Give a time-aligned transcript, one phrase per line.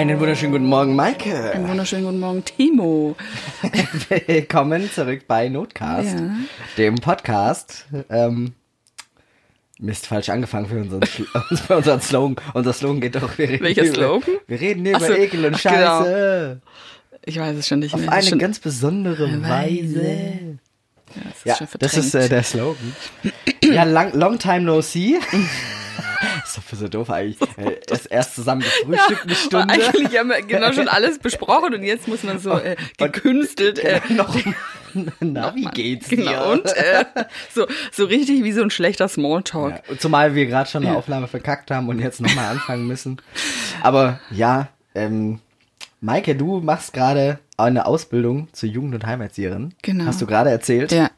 [0.00, 1.52] Einen wunderschönen guten Morgen, Maike.
[1.52, 3.16] Einen wunderschönen guten Morgen, Timo.
[4.26, 6.30] Willkommen zurück bei Notcast, Ja.
[6.78, 7.84] dem Podcast.
[8.08, 8.54] Ähm,
[9.78, 11.02] Mist, falsch angefangen für unseren,
[11.66, 12.36] für unseren Slogan.
[12.54, 14.34] Unser Slogan geht doch, wir Welcher über, Slogan?
[14.46, 15.74] Wir reden hier Ach über so, Ekel und ach, genau.
[16.04, 16.60] Scheiße.
[17.26, 18.10] Ich weiß es schon nicht Auf mehr.
[18.10, 20.58] eine schon, ganz besondere Weise.
[21.14, 22.94] ja, das ist Ja, das ist äh, der Slogan.
[23.64, 25.18] Ja, long, long time no see.
[26.44, 27.38] ist doch für so doof eigentlich.
[27.56, 29.74] Äh, Erst, erst zusammen gefrühstückt eine Stunde.
[29.74, 34.00] Eigentlich haben wir genau schon alles besprochen und jetzt muss man so äh, gekünstelt äh,
[34.08, 34.34] noch,
[35.20, 36.16] na, wie geht's dir?
[36.16, 37.04] genau und äh,
[37.52, 39.82] so so richtig wie so ein schlechter Smalltalk.
[39.88, 43.20] Ja, zumal wir gerade schon eine Aufnahme verkackt haben und jetzt nochmal anfangen müssen.
[43.82, 45.40] Aber ja, ähm,
[46.00, 49.74] Maike, du machst gerade eine Ausbildung zur Jugend- und Heimerzieherin.
[49.82, 50.06] Genau.
[50.06, 50.92] Hast du gerade erzählt.
[50.92, 51.10] Ja.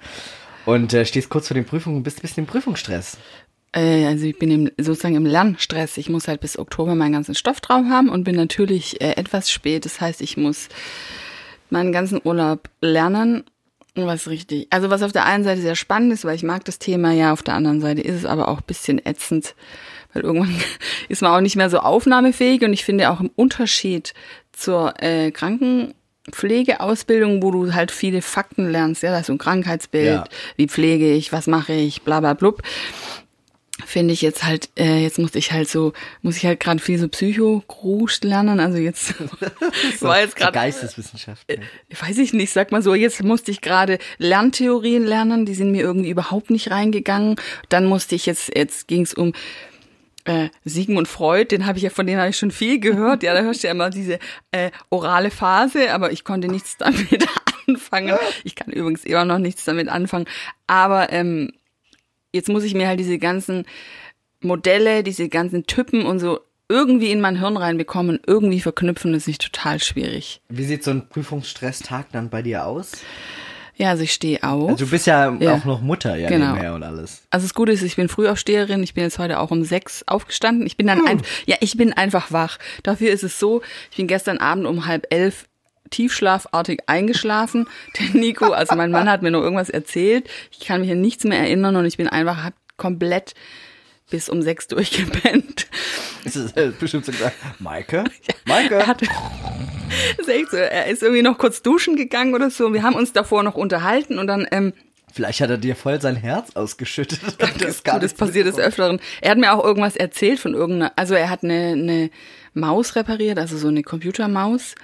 [0.65, 3.17] Und äh, stehst kurz vor den Prüfungen und bist ein bisschen im Prüfungsstress.
[3.75, 5.97] Äh, also ich bin im, sozusagen im Lernstress.
[5.97, 9.51] Ich muss halt bis Oktober meinen ganzen Stoff drauf haben und bin natürlich äh, etwas
[9.51, 9.85] spät.
[9.85, 10.69] Das heißt, ich muss
[11.71, 13.45] meinen ganzen Urlaub lernen.
[13.95, 16.79] Was richtig, also was auf der einen Seite sehr spannend ist, weil ich mag das
[16.79, 19.55] Thema ja, auf der anderen Seite ist es aber auch ein bisschen ätzend,
[20.15, 20.55] weil irgendwann
[21.11, 24.15] ist man auch nicht mehr so aufnahmefähig und ich finde auch im Unterschied
[24.53, 30.07] zur äh, Krankenpflegeausbildung, wo du halt viele Fakten lernst, ja, da ist so ein Krankheitsbild,
[30.07, 30.25] Ja.
[30.57, 32.63] wie pflege ich, was mache ich, bla bla blub
[33.87, 36.99] finde ich jetzt halt, äh, jetzt musste ich halt so, muss ich halt gerade viel
[36.99, 38.61] so Psycho-Grusch lernen.
[38.61, 39.15] Also jetzt
[40.01, 41.45] war jetzt So gerade, Geisteswissenschaft.
[41.51, 41.59] äh,
[42.01, 45.83] weiß ich nicht, sag mal so, jetzt musste ich gerade Lerntheorien lernen, die sind mir
[45.83, 47.37] irgendwie überhaupt nicht reingegangen.
[47.69, 49.33] Dann musste ich jetzt, jetzt ging es um
[50.25, 53.23] äh, Sigmund Freud, den habe ich ja, von denen habe ich schon viel gehört.
[53.23, 54.19] Ja, da hörst du ja immer diese
[54.53, 57.27] äh, orale Phase, aber ich konnte nichts damit
[57.69, 58.17] anfangen.
[58.45, 60.27] Ich kann übrigens immer noch nichts damit anfangen.
[60.67, 61.53] Aber ähm,
[62.33, 63.65] jetzt muss ich mir halt diese ganzen
[64.41, 69.27] Modelle, diese ganzen Typen und so irgendwie in mein Hirn reinbekommen, irgendwie verknüpfen, das ist
[69.29, 70.41] nicht total schwierig.
[70.49, 72.93] Wie sieht so ein Prüfungsstresstag dann bei dir aus?
[73.77, 74.71] Ja, also ich stehe auf.
[74.71, 75.55] Also du bist ja, Ja.
[75.55, 76.53] auch noch Mutter ja Genau.
[76.53, 77.23] nebenher und alles.
[77.31, 78.83] Also das Gute ist, ich bin Frühaufsteherin.
[78.83, 80.67] Ich bin jetzt heute auch um sechs aufgestanden.
[80.67, 82.59] Ich bin dann ein, ja, ich bin einfach wach.
[82.83, 85.47] Dafür ist es so, ich bin gestern Abend um halb elf
[85.93, 87.69] tiefschlafartig eingeschlafen.
[87.99, 90.29] Der Nico, also mein Mann hat mir noch irgendwas erzählt.
[90.51, 93.35] Ich kann mich an nichts mehr erinnern und ich bin einfach komplett
[94.11, 95.69] bis um sechs durchgepennt.
[96.25, 98.05] Ist es äh, bestimmt so gesagt, Maike?
[98.45, 98.75] Maike?
[98.75, 99.03] Er, hat,
[100.17, 102.73] das ist echt so, er ist irgendwie noch kurz duschen gegangen oder so.
[102.73, 104.73] Wir haben uns davor noch unterhalten und dann ähm,
[105.13, 107.21] Vielleicht hat er dir voll sein Herz ausgeschüttet.
[107.61, 108.99] Das, Gut, das passiert des Öfteren.
[109.21, 112.11] Er hat mir auch irgendwas erzählt von irgendeiner, also er hat eine, eine
[112.55, 114.75] Maus repariert, also so eine Computermaus.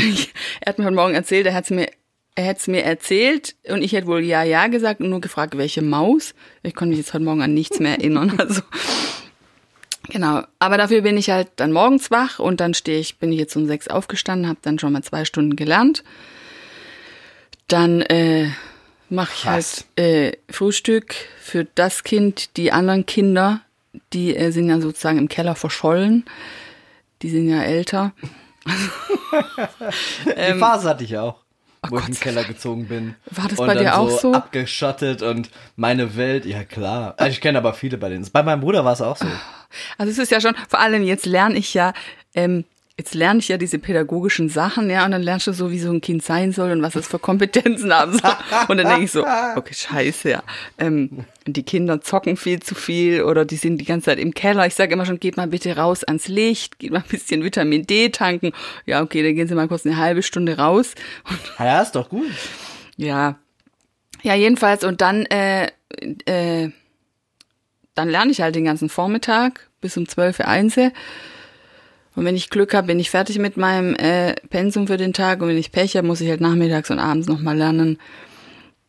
[0.60, 1.88] er hat mir heute Morgen erzählt, er hat's mir,
[2.34, 5.56] er hätte es mir erzählt und ich hätte wohl ja, ja gesagt und nur gefragt,
[5.56, 6.34] welche Maus.
[6.62, 8.32] Ich konnte mich jetzt heute Morgen an nichts mehr erinnern.
[8.38, 8.62] Also,
[10.08, 10.42] genau.
[10.58, 13.56] Aber dafür bin ich halt dann morgens wach und dann stehe ich, bin ich jetzt
[13.56, 16.02] um sechs aufgestanden, habe dann schon mal zwei Stunden gelernt.
[17.68, 18.48] Dann äh,
[19.08, 23.60] mache ich halt äh, Frühstück für das Kind, die anderen Kinder,
[24.12, 26.24] die äh, sind ja sozusagen im Keller verschollen.
[27.22, 28.12] Die sind ja älter.
[30.26, 31.36] Die Phase hatte ich auch.
[31.88, 33.14] wo ich Gott in den Keller gezogen bin.
[33.30, 34.32] War das und bei dann dir auch so?
[34.34, 37.14] Abgeschottet und meine Welt, ja klar.
[37.16, 38.28] Also ich kenne aber viele bei denen.
[38.32, 39.26] Bei meinem Bruder war es auch so.
[39.98, 41.92] Also es ist ja schon, vor allem jetzt lerne ich ja,
[42.34, 42.64] ähm,
[43.00, 45.90] jetzt lerne ich ja diese pädagogischen Sachen, ja, und dann lernst du so, wie so
[45.90, 48.36] ein Kind sein soll und was es für Kompetenzen haben soll.
[48.68, 49.24] Und dann denke ich so,
[49.56, 50.42] okay, scheiße, ja.
[50.76, 54.66] Ähm, die Kinder zocken viel zu viel oder die sind die ganze Zeit im Keller.
[54.66, 57.86] Ich sage immer schon, geht mal bitte raus ans Licht, geht mal ein bisschen Vitamin
[57.86, 58.52] D tanken.
[58.84, 60.94] Ja, okay, dann gehen sie mal kurz eine halbe Stunde raus.
[61.26, 62.30] Und Ja, ist doch gut.
[62.98, 63.36] ja.
[64.22, 65.68] Ja, jedenfalls, und dann, äh,
[66.26, 66.70] äh,
[67.94, 70.92] dann lerne ich halt den ganzen Vormittag bis um 12 Uhr einse.
[72.16, 75.40] Und wenn ich Glück habe, bin ich fertig mit meinem äh, Pensum für den Tag.
[75.42, 77.98] Und wenn ich Pech habe, muss ich halt nachmittags und abends nochmal lernen.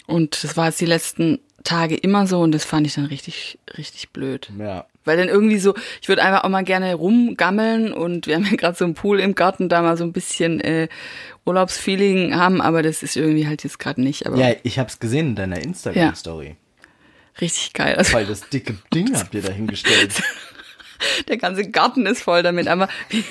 [0.07, 3.59] Und das war jetzt die letzten Tage immer so und das fand ich dann richtig,
[3.77, 4.49] richtig blöd.
[4.57, 4.85] Ja.
[5.05, 8.55] Weil dann irgendwie so, ich würde einfach auch mal gerne rumgammeln und wir haben ja
[8.55, 10.87] gerade so einen Pool im Garten, da mal so ein bisschen äh,
[11.45, 14.25] Urlaubsfeeling haben, aber das ist irgendwie halt jetzt gerade nicht.
[14.25, 16.55] Aber Ja, ich hab's gesehen in deiner Instagram-Story.
[17.39, 17.95] richtig geil.
[17.95, 20.13] Also Voll das dicke Ding habt ihr da hingestellt.
[21.27, 22.67] der ganze Garten ist voll damit.
[22.67, 23.23] Aber wir,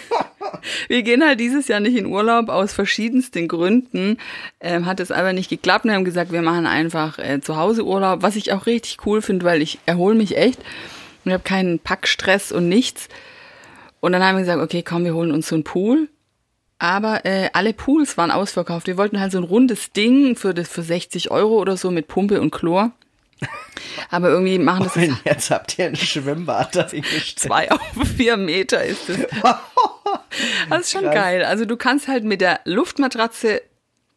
[0.88, 4.18] wir gehen halt dieses Jahr nicht in Urlaub aus verschiedensten Gründen.
[4.60, 7.84] Ähm, hat es aber nicht geklappt und haben gesagt, wir machen einfach äh, zu Hause
[7.84, 10.60] Urlaub, was ich auch richtig cool finde, weil ich erhole mich echt
[11.24, 13.08] ich habe keinen Packstress und nichts.
[14.00, 16.08] Und dann haben wir gesagt, okay, komm, wir holen uns so einen Pool.
[16.78, 18.86] Aber äh, alle Pools waren ausverkauft.
[18.86, 22.08] Wir wollten halt so ein rundes Ding für, das, für 60 Euro oder so mit
[22.08, 22.92] Pumpe und Chlor.
[24.10, 27.38] Aber irgendwie machen das Und jetzt habt ihr ein Schwimmbad da hingestellt.
[27.38, 27.80] zwei auf
[28.16, 29.18] vier Meter ist es.
[30.68, 31.14] Das ist schon Krass.
[31.14, 31.44] geil.
[31.44, 33.62] Also du kannst halt mit der Luftmatratze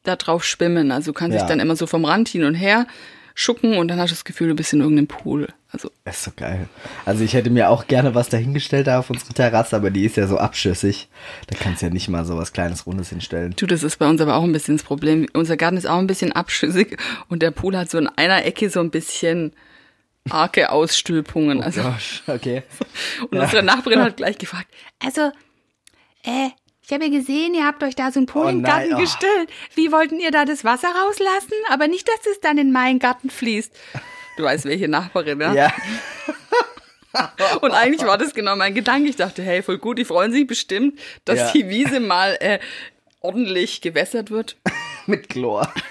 [0.04, 0.92] da drauf schwimmen.
[0.92, 1.42] Also du kannst Ja.
[1.42, 2.88] dich dann immer so vom Rand hin und her
[3.36, 5.48] schucken und dann hast du das Gefühl, du bist in irgendeinem Pool.
[5.72, 6.68] Also Das ist so geil.
[7.06, 10.18] Also ich hätte mir auch gerne was dahingestellt da auf unsere Terrasse, aber die ist
[10.18, 11.08] ja so abschüssig.
[11.48, 13.56] Da kannst du ja nicht mal so was kleines Rundes hinstellen.
[13.56, 15.28] Du, das ist bei uns aber auch ein bisschen das Problem.
[15.34, 16.98] Unser Garten ist auch ein bisschen abschüssig
[17.28, 19.54] und der Pool hat so in einer Ecke so ein bisschen
[20.30, 21.62] arge Ausstülpungen.
[21.62, 22.64] Also, Gosh, okay.
[23.32, 24.68] und unsere Nachbarin hat gleich gefragt,
[25.00, 25.32] also,
[26.24, 26.50] äh,
[26.86, 28.98] ich habe ja gesehen, ihr habt euch da so einen Pool Oh nein, Garten oh.
[28.98, 29.50] gestellt.
[29.76, 31.54] Wie wollten ihr da das Wasser rauslassen?
[31.70, 33.74] Aber nicht, dass es dann in meinen Garten fließt.
[34.38, 35.56] Du weißt, welche Nachbarin, ne?
[35.56, 35.74] Ja,
[37.62, 39.08] Und eigentlich war das genau mein Gedanke.
[39.08, 41.52] Ich dachte, hey, voll gut, die freuen sich bestimmt, dass Ja.
[41.52, 42.58] die Wiese mal äh,
[43.22, 44.58] ordentlich gewässert wird.
[45.08, 45.72] mit Chlor.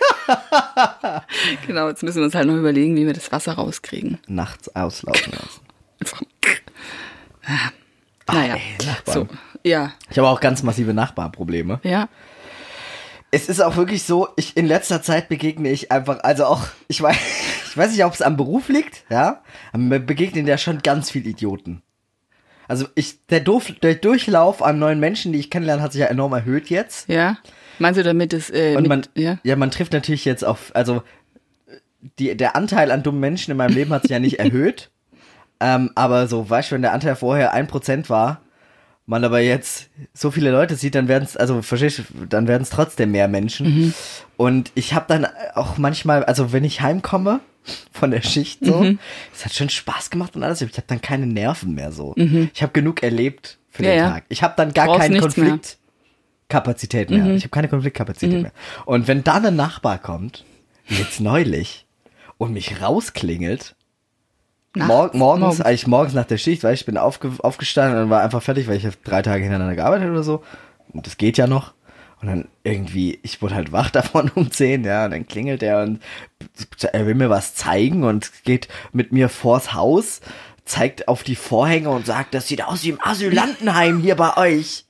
[1.66, 4.18] Genau, jetzt müssen wir uns halt noch überlegen, wie wir das Wasser rauskriegen.
[4.28, 5.60] Nachts auslaufen lassen.
[6.00, 6.22] Einfach.
[8.26, 9.14] Ah, naja, ey, Nachbarn.
[9.14, 9.28] so,
[9.64, 11.80] ja, Ich habe auch ganz massive Nachbarprobleme.
[11.82, 12.08] ja.
[13.34, 17.00] Es ist auch wirklich so, ich in letzter Zeit begegne ich einfach, also auch, ich
[17.00, 17.16] weiß,
[17.70, 19.42] ich weiß nicht, ob es am Beruf liegt, ja,
[19.72, 21.80] aber mir begegnen ja schon ganz viel Idioten.
[22.68, 26.08] Also ich, der, Durf, der Durchlauf an neuen Menschen, die ich kennenlerne, hat sich ja
[26.08, 27.08] enorm erhöht jetzt.
[27.08, 27.38] Ja.
[27.78, 29.38] Meinst du damit es äh, Und mit, man, ja?
[29.44, 31.02] ja, man trifft natürlich jetzt auf, also
[32.18, 34.90] die, der Anteil an dummen Menschen in meinem Leben hat sich ja nicht erhöht.
[35.62, 38.40] Ähm, aber so, weißt du, wenn der Anteil vorher 1% war,
[39.06, 42.62] man aber jetzt so viele Leute sieht, dann werden es, also verstehst du, dann werden
[42.62, 43.94] es trotzdem mehr Menschen.
[44.36, 47.40] Und ich habe dann auch manchmal, also wenn ich heimkomme
[47.92, 48.84] von der Schicht so,
[49.34, 52.14] es hat schon Spaß gemacht und alles, ich habe dann keine Nerven mehr so.
[52.54, 54.10] Ich habe genug erlebt für Ja, den ja.
[54.10, 54.24] Tag.
[54.28, 55.50] Ich habe dann gar Brauchst keinen nichts mehr.
[55.50, 55.78] Konflikt.
[56.48, 57.26] Kapazität mehr.
[57.34, 58.52] Ich habe keine Konfliktkapazität mehr.
[58.84, 60.44] Und wenn dann ein Nachbar kommt,
[60.86, 61.86] wie jetzt neulich,
[62.38, 63.74] und mich rausklingelt?
[64.74, 65.60] Mor morgens, Morgens.
[65.60, 68.76] eigentlich morgens nach der Schicht, weil ich bin aufge aufgestanden und war einfach fertig, weil
[68.76, 70.42] ich drei Tage hintereinander gearbeitet oder so.
[70.92, 71.74] Und das geht ja noch.
[72.20, 75.82] Und dann irgendwie, ich wurde halt wach davon um 10, ja, und dann klingelt er
[75.82, 76.00] und
[76.92, 80.20] er will mir was zeigen und geht mit mir vors Haus,
[80.64, 84.86] zeigt auf die Vorhänge und sagt, das sieht aus wie im Asylantenheim hier bei euch.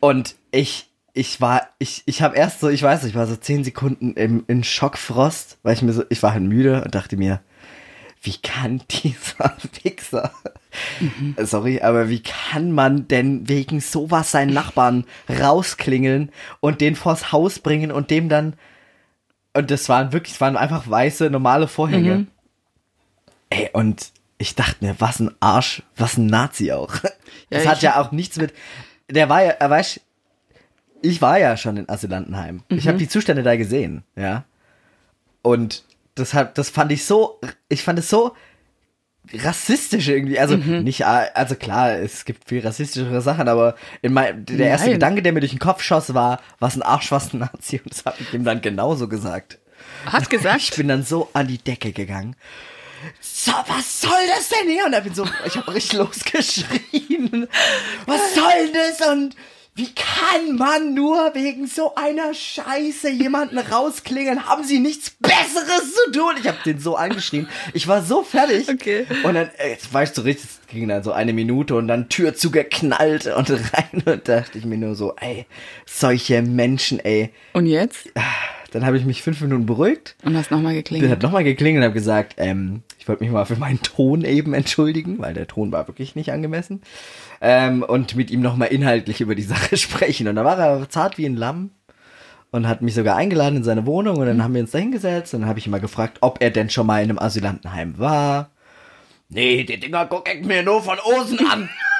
[0.00, 3.36] Und ich, ich war, ich, ich habe erst so, ich weiß nicht, ich war so
[3.36, 7.16] zehn Sekunden im, in Schockfrost, weil ich mir so, ich war halt müde und dachte
[7.16, 7.40] mir,
[8.26, 10.32] wie kann dieser Wichser,
[11.38, 16.30] sorry, aber wie kann man denn wegen sowas seinen Nachbarn rausklingeln
[16.60, 18.54] und den vors Haus bringen und dem dann,
[19.54, 22.26] und das waren wirklich, es waren einfach weiße, normale Vorhänge.
[23.50, 26.94] Ey, und ich dachte mir, was ein Arsch, was ein Nazi auch.
[27.48, 28.52] Ja, das hat ich- ja auch nichts mit,
[29.08, 30.00] der war ja, er weiß,
[31.02, 32.64] ich war ja schon in Asylantenheim.
[32.68, 32.88] Ich Mhm.
[32.88, 34.44] habe die Zustände da gesehen, ja.
[35.42, 35.84] Und
[36.16, 38.34] das hat, das fand ich so, ich fand es so
[39.34, 40.38] rassistisch irgendwie.
[40.38, 40.82] Also Mhm.
[40.84, 44.94] nicht, also klar, es gibt viel rassistischere Sachen, aber in mein, der erste Nein.
[44.94, 47.80] Gedanke, der mir durch den Kopf schoss, war, was ein Arsch, was ein Nazi.
[47.82, 49.58] Und das habe ich ihm dann genauso gesagt.
[50.06, 52.36] Hat Ich gesagt, bin dann so an die Decke gegangen.
[53.20, 54.86] So, was soll das denn hier?
[54.86, 57.46] Und ich bin so, ich habe richtig losgeschrien.
[58.06, 59.08] Was soll das?
[59.08, 59.36] Und
[59.76, 64.46] wie kann man nur wegen so einer Scheiße jemanden rausklingeln?
[64.46, 66.32] Haben sie nichts Besseres zu tun?
[66.40, 67.46] Ich habe den so angeschrien.
[67.74, 68.70] Ich war so fertig.
[68.70, 69.06] Okay.
[69.22, 72.08] Und dann, äh, jetzt weißt du richtig, es ging dann so eine Minute und dann
[72.08, 75.44] Tür zugeknallt und rein und dachte ich mir nur so, ey,
[75.84, 77.28] solche Menschen, ey.
[77.52, 78.08] und jetzt?
[78.76, 80.16] Dann habe ich mich fünf Minuten beruhigt.
[80.22, 81.10] Und hast nochmal geklingelt.
[81.10, 84.52] hat nochmal geklingelt und habe gesagt, ähm, ich wollte mich mal für meinen Ton eben
[84.52, 86.82] entschuldigen, weil der Ton war wirklich nicht angemessen.
[87.40, 90.28] Ähm, und mit ihm nochmal inhaltlich über die Sache sprechen.
[90.28, 91.70] Und da war er zart wie ein Lamm
[92.50, 95.32] und hat mich sogar eingeladen in seine Wohnung und dann haben wir uns da hingesetzt
[95.32, 97.98] und dann habe ich ihn mal gefragt, ob er denn schon mal in einem Asylantenheim
[97.98, 98.50] war.
[99.30, 101.70] Nee, die Dinger guck ich mir nur von außen an.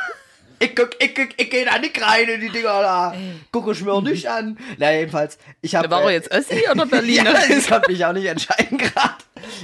[0.59, 3.15] Ich guck, ich guck, ich geh da nicht rein in die Dinger da.
[3.53, 4.57] Guck ich mir auch nicht an.
[4.79, 5.91] Na, jedenfalls, ich habe.
[5.91, 7.33] War er jetzt Össi oder Berliner?
[7.33, 9.17] ja, ich konnte mich auch nicht entscheiden gerade.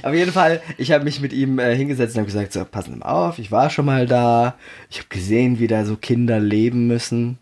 [0.03, 2.99] Auf jeden Fall, ich habe mich mit ihm äh, hingesetzt und habe gesagt, so, passen
[2.99, 4.55] mal auf, ich war schon mal da.
[4.89, 7.39] Ich habe gesehen, wie da so Kinder leben müssen.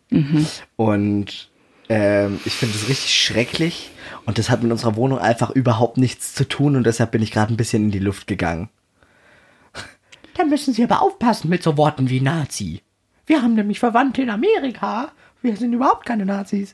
[0.78, 1.50] Und
[1.90, 3.92] ähm, ich finde es richtig schrecklich.
[4.26, 6.76] Und das hat mit unserer Wohnung einfach überhaupt nichts zu tun.
[6.78, 8.70] Und deshalb bin ich gerade ein bisschen in die Luft gegangen.
[10.36, 12.82] Da müssen Sie aber aufpassen mit so Worten wie Nazi.
[13.32, 15.14] Wir haben nämlich Verwandte in Amerika.
[15.42, 16.74] Wir sind überhaupt keine Nazis.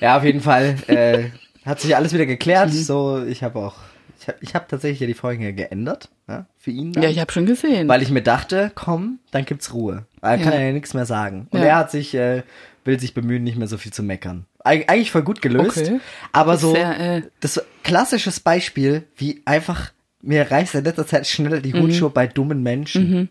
[0.00, 1.26] Ja, auf jeden Fall äh,
[1.64, 2.72] hat sich alles wieder geklärt.
[2.72, 3.76] So, ich habe auch,
[4.18, 6.92] ich habe ich hab tatsächlich ja die Vorhänge geändert ja, für ihn.
[6.92, 7.86] Dann, Ja, ich habe schon gesehen.
[7.86, 10.04] weil ich mir dachte, komm, dann gibt's Ruhe.
[10.22, 10.58] Er kann Ja.
[10.60, 11.46] ja nichts mehr sagen.
[11.50, 11.66] Und Ja.
[11.66, 12.42] er hat sich, äh,
[12.84, 14.44] will sich bemühen, nicht mehr so viel zu meckern.
[14.64, 15.78] Eig eigentlich voll gut gelöst.
[15.78, 16.00] Okay.
[16.32, 19.92] Aber Das so, sehr, äh, das klassisches Beispiel, wie einfach
[20.22, 23.28] mir reißt in letzter Zeit schneller die Hutschnur bei dummen Menschen.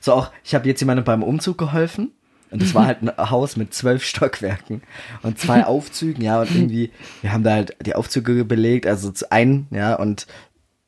[0.00, 2.12] So auch, ich habe jetzt jemandem beim Umzug geholfen.
[2.50, 4.82] Und das war halt ein Haus mit zwölf Stockwerken
[5.22, 9.32] und zwei Aufzügen, ja, und irgendwie, wir haben da halt die Aufzüge belegt, also zu
[9.32, 10.28] einen, ja, und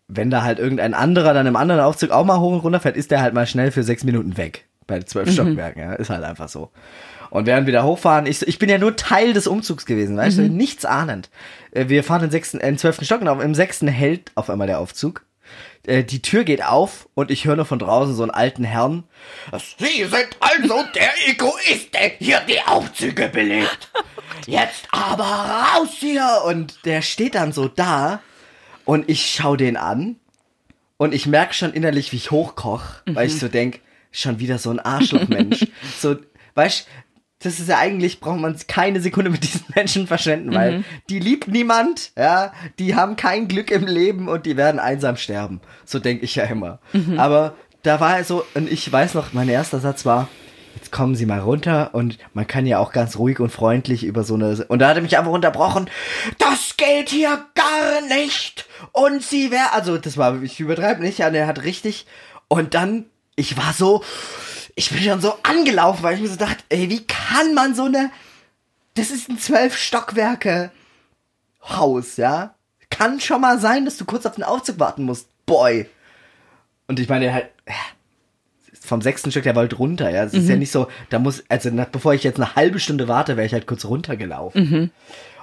[0.07, 2.97] wenn da halt irgendein anderer dann im anderen Aufzug auch mal hoch und runter fährt,
[2.97, 4.67] ist der halt mal schnell für sechs Minuten weg.
[4.87, 6.71] Bei zwölf Stockwerken, ja, ist halt einfach so.
[7.31, 10.39] Und während wir da hochfahren, ich, ich bin ja nur Teil des Umzugs gewesen, weißt
[10.39, 11.29] du, nichts ahnend.
[11.73, 14.31] Äh, Wir fahren in den sechsten, äh, in den zwölften Stock und im sechsten hält
[14.37, 15.25] auf einmal der Aufzug.
[15.87, 19.05] Äh, Die Tür geht auf und ich höre nur von draußen so einen alten Herrn.
[19.79, 23.91] Sie sind also der Egoist, der hier die Aufzüge belegt.
[24.47, 26.43] Jetzt aber raus hier!
[26.47, 28.21] Und der steht dann so da
[28.85, 30.17] und ich schau den an
[30.97, 33.81] und ich merke schon innerlich, wie ich hochkoch, weil ich so denk,
[34.12, 35.67] schon wieder so ein Arschlochmensch.
[36.00, 36.17] so,
[36.55, 36.87] weißt
[37.40, 41.49] das ist ja eigentlich, braucht man keine Sekunde mit diesen Menschen verschwenden, weil die liebt
[41.49, 45.61] niemand, ja, die haben kein Glück im Leben und die werden einsam sterben.
[45.85, 46.78] So denke ich ja immer.
[47.19, 50.28] Aber da war er so, und ich weiß noch, mein erster Satz war,
[50.75, 54.25] jetzt kommen Sie mal runter und man kann ja auch ganz ruhig und freundlich über
[54.25, 55.88] so eine, und da hat er mich einfach unterbrochen,
[56.38, 61.31] das geht hier gar nicht und Sie wär, also das war, ich übertreibe nicht, ja,
[61.31, 62.07] der hat richtig,
[62.49, 64.02] und dann, ich war so,
[64.76, 67.87] ich bin schon so angelaufen, weil ich mir so dachte, ey, wie kann man so
[67.87, 68.11] eine,
[68.95, 70.71] das ist ein zwölf Stockwerke
[71.68, 72.54] Haus, ja?
[72.90, 75.88] Kann schon mal sein, dass du kurz auf den Aufzug warten musst, boy.
[76.87, 77.75] Und ich meine, halt, ja,
[78.80, 80.23] vom sechsten Stück, der wollte runter, ja.
[80.23, 83.37] Es ist ja nicht so, da muss, also bevor ich jetzt eine halbe Stunde warte,
[83.37, 84.92] wäre ich halt kurz runtergelaufen.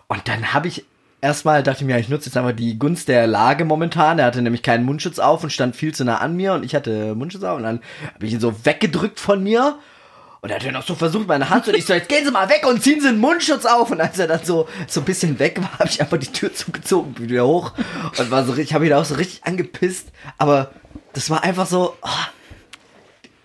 [0.08, 0.86] Und dann habe ich
[1.24, 4.20] erstmal, dachte ich mir, ich nutze jetzt einfach die Gunst der Lage momentan.
[4.20, 6.76] Er hatte nämlich keinen Mundschutz auf und stand viel zu nah an mir und ich
[6.76, 7.80] hatte Mundschutz auf und dann
[8.14, 9.80] habe ich ihn so weggedrückt von mir.
[10.42, 12.26] Und er hat dann noch so versucht, meine Hand zu, und ich so, jetzt gehen
[12.26, 13.92] Sie mal weg und ziehen Sie den Mundschutz auf.
[13.92, 16.54] Und als er dann so, so ein bisschen weg war, habe ich einfach die Tür
[16.54, 17.72] zugezogen, wieder hoch
[18.20, 20.10] und war so, ich habe ihn auch so richtig angepisst.
[20.38, 20.72] Aber
[21.14, 22.10] das war einfach so, oh,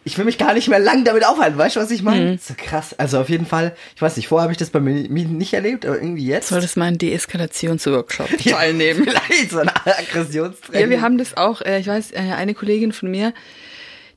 [0.09, 2.39] ich will mich gar nicht mehr lang damit aufhalten, weißt du, was ich meine?
[2.39, 2.95] So krass.
[2.95, 5.85] Also auf jeden Fall, ich weiß nicht, vorher habe ich das bei mir nicht erlebt,
[5.85, 6.49] aber irgendwie jetzt.
[6.49, 9.05] Solltest mal einen Deeskalationsworkshop teilnehmen.
[9.29, 10.81] Vielleicht so ein Aggressionstraining.
[10.81, 13.35] Ja, wir haben das auch, äh, ich weiß, äh, eine Kollegin von mir,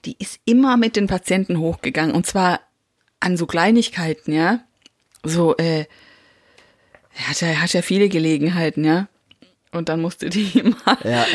[0.05, 2.61] die ist immer mit den Patienten hochgegangen und zwar
[3.19, 4.61] an so Kleinigkeiten, ja.
[5.23, 5.85] So, äh,
[7.17, 9.09] er hat ja, er hat ja viele Gelegenheiten, ja.
[9.73, 11.25] Und dann musste die immer, Ja.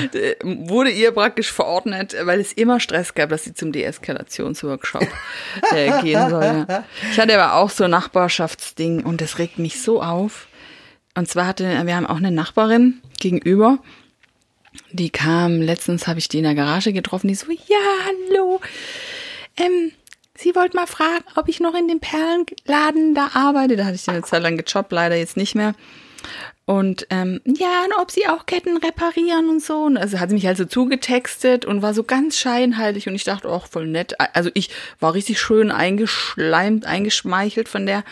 [0.43, 5.07] wurde ihr praktisch verordnet, weil es immer Stress gab, dass sie zum Deeskalationsworkshop
[5.75, 6.67] äh, gehen soll.
[6.69, 6.85] Ja.
[7.11, 10.49] Ich hatte aber auch so ein Nachbarschaftsding und das regt mich so auf.
[11.15, 13.79] Und zwar hatte, wir haben auch eine Nachbarin gegenüber,
[14.93, 18.61] die kam, letztens habe ich die in der Garage getroffen, die so, ja, hallo,
[19.57, 19.93] ähm,
[20.37, 23.77] sie wollte mal fragen, ob ich noch in dem Perlenladen da arbeite.
[23.77, 25.75] Da hatte ich eine Zeit lang gejobbt, leider jetzt nicht mehr.
[26.65, 29.85] Und ähm, ja, und ob sie auch Ketten reparieren und so.
[29.85, 33.09] Und also hat sie mich halt so zugetextet und war so ganz scheinheilig.
[33.09, 34.15] Und ich dachte, auch voll nett.
[34.35, 38.03] Also ich war richtig schön eingeschleimt, eingeschmeichelt von der.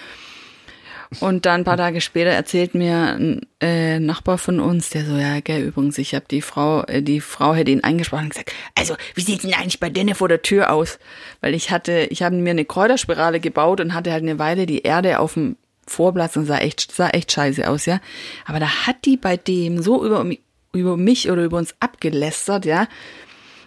[1.21, 5.17] Und dann ein paar Tage später erzählt mir ein äh, Nachbar von uns, der so,
[5.17, 8.53] ja, gell, übrigens, ich habe die Frau, äh, die Frau hätte ihn angesprochen und gesagt,
[8.77, 10.99] also, wie sieht's denn eigentlich bei denen vor der Tür aus?
[11.41, 14.83] Weil ich hatte, ich habe mir eine Kräuterspirale gebaut und hatte halt eine Weile die
[14.83, 18.00] Erde auf dem Vorplatz und sah echt, sah echt scheiße aus, ja.
[18.45, 20.26] Aber da hat die bei dem so über,
[20.73, 22.88] über mich oder über uns abgelästert, ja.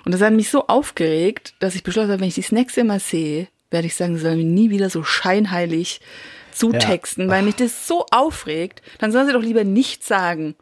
[0.05, 2.83] Und das hat mich so aufgeregt, dass ich beschlossen habe, wenn ich die das nächste
[2.83, 5.99] Mal sehe, werde ich sagen, sie sollen mir nie wieder so scheinheilig
[6.51, 8.81] zutexten, weil mich das so aufregt.
[8.99, 10.55] Dann sollen sie doch lieber nichts sagen.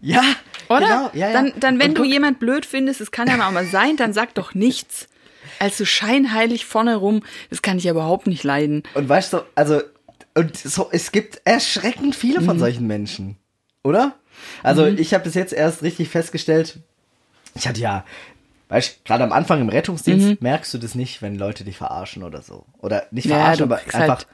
[0.00, 0.22] Ja,
[0.68, 0.80] Oder?
[0.80, 1.32] Genau, ja, ja.
[1.32, 3.96] Dann, dann wenn Und du guck, jemand blöd findest, das kann ja auch mal sein,
[3.96, 5.08] dann sag doch nichts.
[5.60, 8.84] Also scheinheilig vorne rum, das kann ich ja überhaupt nicht leiden.
[8.94, 9.80] Und weißt du, also,
[10.38, 12.44] und so, es gibt erschreckend viele Mhm.
[12.46, 13.36] von solchen Menschen.
[13.84, 14.14] Oder?
[14.62, 16.78] Also, ich habe bis jetzt erst richtig festgestellt,
[17.54, 18.04] ich hatte ja,
[18.68, 22.22] weißt du, gerade am Anfang im Rettungsdienst merkst du das nicht, wenn Leute dich verarschen
[22.22, 22.64] oder so.
[22.78, 23.30] Oder nicht Mhm.
[23.32, 24.16] Ja, verarschen, du aber kriegst einfach.
[24.18, 24.26] halt-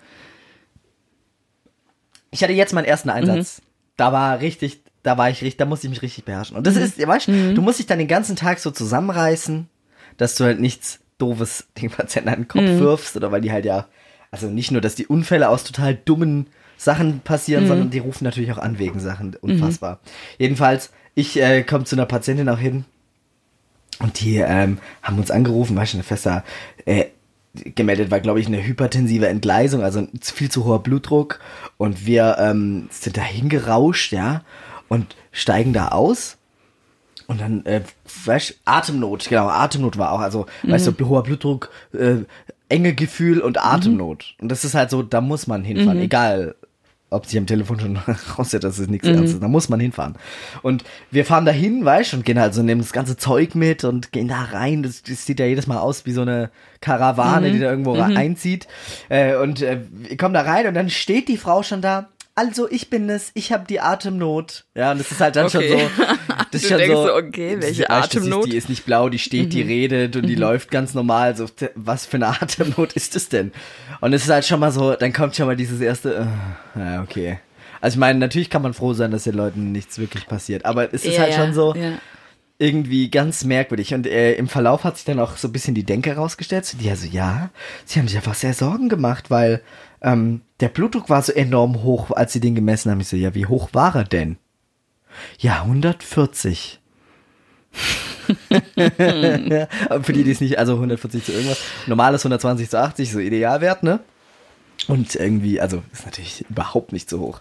[2.31, 3.59] Ich hatte jetzt meinen ersten Einsatz.
[3.61, 3.65] Mhm.
[3.97, 6.57] Da war richtig, da war ich richtig, da musste ich mich richtig beherrschen.
[6.57, 9.69] Und das ist, weißt du, du musst dich dann den ganzen Tag so zusammenreißen,
[10.17, 13.65] dass du halt nichts doofes den Patienten an den Kopf wirfst oder weil die halt
[13.65, 13.87] ja,
[14.35, 18.51] also nicht nur, dass die Unfälle aus total dummen Sachen passieren, sondern die rufen natürlich
[18.53, 19.37] auch an wegen Sachen.
[19.37, 20.01] Unfassbar.
[20.39, 22.85] Jedenfalls, ich äh, komme zu einer Patientin auch hin
[24.01, 26.43] und die ähm, haben uns angerufen, du, eine fester,
[26.85, 27.07] äh,
[27.55, 31.39] gemeldet war, glaube ich, eine hypertensive Entgleisung, also viel zu hoher Blutdruck.
[31.77, 34.43] Und wir ähm, sind da hingerauscht, ja,
[34.89, 36.37] und steigen da aus.
[37.29, 37.83] Und dann, äh,
[38.25, 42.17] weißt Atemnot, genau, Atemnot war auch, also, weißt du, hoher Blutdruck, äh,
[42.75, 44.35] enge Gefühl und Atemnot.
[44.41, 46.55] Und das ist halt so, da muss man hinfahren, egal
[47.11, 47.97] ob sie am Telefon schon
[48.39, 49.15] raushört, dass es nichts Mhm.
[49.15, 49.43] Ernstes ist.
[49.43, 50.17] Da muss man hinfahren.
[50.63, 53.85] Und wir fahren dahin, weißt du, und gehen halt so, nehmen das ganze Zeug mit
[53.85, 54.83] und gehen da rein.
[54.83, 56.51] Das, das sieht ja jedes Mal aus wie so eine
[56.81, 58.17] Karawane, die da irgendwo Mhm.
[58.17, 58.67] einzieht.
[59.09, 62.09] Äh, und äh, wir kommen da rein und dann steht die Frau schon da.
[62.37, 64.65] Also ich bin es, ich habe die Atemnot.
[64.75, 65.69] Ja, und das ist halt dann Okay.
[65.69, 66.05] schon so.
[66.51, 68.47] Das ist Du schon denkst so, okay, ist- welche siehst, Atemnot?
[68.47, 68.51] Mhm.
[68.51, 71.37] Die ist nicht blau, die steht, die redet und die läuft ganz normal.
[71.37, 73.53] So, was für eine Atemnot ist das denn?
[74.01, 76.27] Und es ist halt schon mal so, dann kommt schon mal dieses erste,
[76.77, 77.39] äh, ja, okay.
[77.81, 80.93] Also ich meine, natürlich kann man froh sein, dass den Leuten nichts wirklich passiert, aber
[80.93, 81.93] es ist Ja, halt schon so ja.
[82.59, 83.95] irgendwie ganz merkwürdig.
[83.95, 86.65] Und äh, im Verlauf hat sich dann auch so ein bisschen die Denke rausgestellt.
[86.65, 87.51] So, die also, ja,
[87.85, 89.61] sie haben sich einfach sehr Sorgen gemacht, weil
[90.05, 93.01] ähm, der blutdruck war so enorm hoch, als sie den gemessen haben.
[93.01, 94.37] Ich so, ja, wie hoch war er denn?
[95.39, 96.81] Ja, 140.
[99.89, 101.61] Aber Für die, die es nicht, also 140 zu irgendwas.
[101.87, 104.01] Normales 120 zu 80, so Idealwert, ne?
[104.89, 107.41] Und irgendwie, also ist natürlich überhaupt nicht so hoch.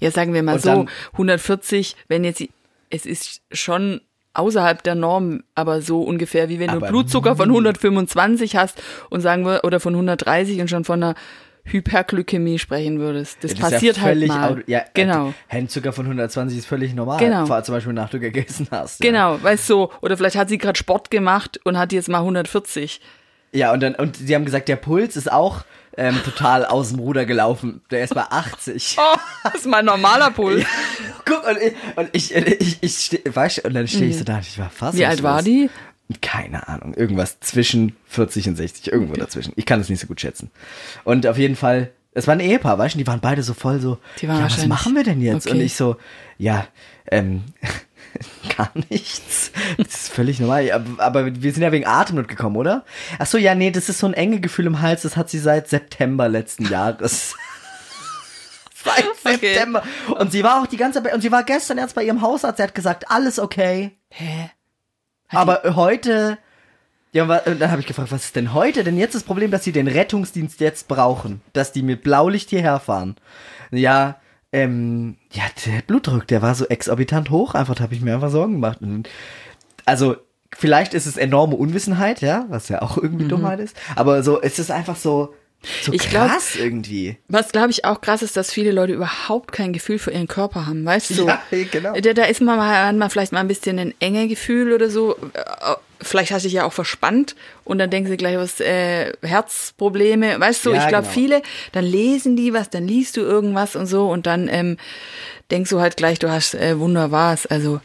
[0.00, 2.42] Ja, sagen wir mal Und so, dann- 140, wenn jetzt,
[2.90, 4.00] es ist schon
[4.38, 8.80] außerhalb der Norm, aber so ungefähr wie wenn Aber du Blutzucker von 125 hast
[9.10, 11.14] und sagen wir, oder von 130 und schon von einer
[11.64, 13.44] Hyperglykämie sprechen würdest.
[13.44, 14.62] Das, Ja, ist passiert ja halt mal.
[14.66, 15.28] Ja, genau.
[15.50, 17.18] äh, Handzucker von 120 ist völlig normal.
[17.18, 17.46] Genau.
[17.46, 19.00] Vor- Zum Beispiel nach du gegessen hast.
[19.00, 19.92] Genau, weißt du, so.
[20.00, 23.00] oder vielleicht hat sie gerade Sport gemacht und hat jetzt mal 140.
[23.52, 23.58] Ja.
[23.60, 25.64] ja, und dann, und sie haben gesagt, der Puls ist auch
[25.98, 27.82] ähm, total aus dem Ruder gelaufen.
[27.90, 28.96] Der ist bei 80.
[28.98, 30.64] Oh, das ist mein normaler Puls.
[31.26, 34.36] Guck, und ich, und ich, ich, ich steh, weißt und dann stehe ich so da,
[34.36, 34.94] und ich war fast.
[34.94, 34.98] Mhm.
[35.00, 35.68] Wie alt war die?
[36.22, 39.52] Keine Ahnung, irgendwas zwischen 40 und 60, irgendwo dazwischen.
[39.56, 40.50] Ich kann es nicht so gut schätzen.
[41.04, 43.78] Und auf jeden Fall, es war ein Ehepaar, weißt du, die waren beide so voll
[43.80, 45.46] so, Die waren ja, was machen wir denn jetzt?
[45.46, 45.64] Und Okay.
[45.64, 45.96] ich so,
[46.38, 46.66] ja,
[47.10, 47.42] ähm,
[48.56, 49.52] gar nichts.
[49.76, 50.70] Das ist völlig normal.
[50.72, 52.84] Aber, aber wir sind ja wegen Atemnot gekommen, oder?
[53.18, 55.38] Ach so, ja, nee, das ist so ein enge Gefühl im Hals, das hat sie
[55.38, 57.34] seit September letzten Jahres.
[58.84, 59.54] seit Okay.
[59.54, 59.82] September.
[60.18, 62.22] Und sie war auch die ganze Zeit, bei- und sie war gestern erst bei ihrem
[62.22, 63.92] Hausarzt, sie hat gesagt, alles okay.
[64.10, 64.50] Hä?
[65.30, 66.38] Aber heute,
[67.12, 68.84] ja, und dann habe ich gefragt, was ist denn heute?
[68.84, 72.80] Denn jetzt das Problem, dass sie den Rettungsdienst jetzt brauchen, dass die mit Blaulicht hierher
[72.80, 73.16] fahren.
[73.70, 74.18] Ja,
[74.52, 78.30] ähm, ja, der Blutdruck, der war so exorbitant hoch, einfach, da habe ich mir einfach
[78.30, 78.78] Sorgen gemacht.
[78.80, 79.08] Und,
[79.84, 80.16] also,
[80.56, 84.58] vielleicht ist es enorme Unwissenheit, ja, was ja auch irgendwie Dummheit ist, aber so, es
[84.58, 85.34] ist einfach so,
[85.82, 85.94] so Mhm.
[85.96, 87.18] Ich glaub- krass irgendwie.
[87.28, 90.66] Was, glaube ich, auch krass ist, dass viele Leute überhaupt kein Gefühl für ihren Körper
[90.66, 91.26] haben, weißt du?
[91.26, 91.94] Ja, genau.
[91.94, 94.88] Da, da ist man mal, hat man vielleicht mal ein bisschen ein enge Gefühl oder
[94.88, 95.16] so.
[96.00, 97.34] Vielleicht hast du dich ja auch verspannt
[97.64, 100.72] und dann denken sie gleich was, äh, Herzprobleme, weißt du?
[100.72, 101.14] Ja, ich glaube, genau.
[101.14, 104.76] viele, dann lesen die was, dann liest du irgendwas und so und dann ähm,
[105.50, 107.46] denkst du halt gleich, du hast äh, wunderbares.
[107.46, 107.80] Also,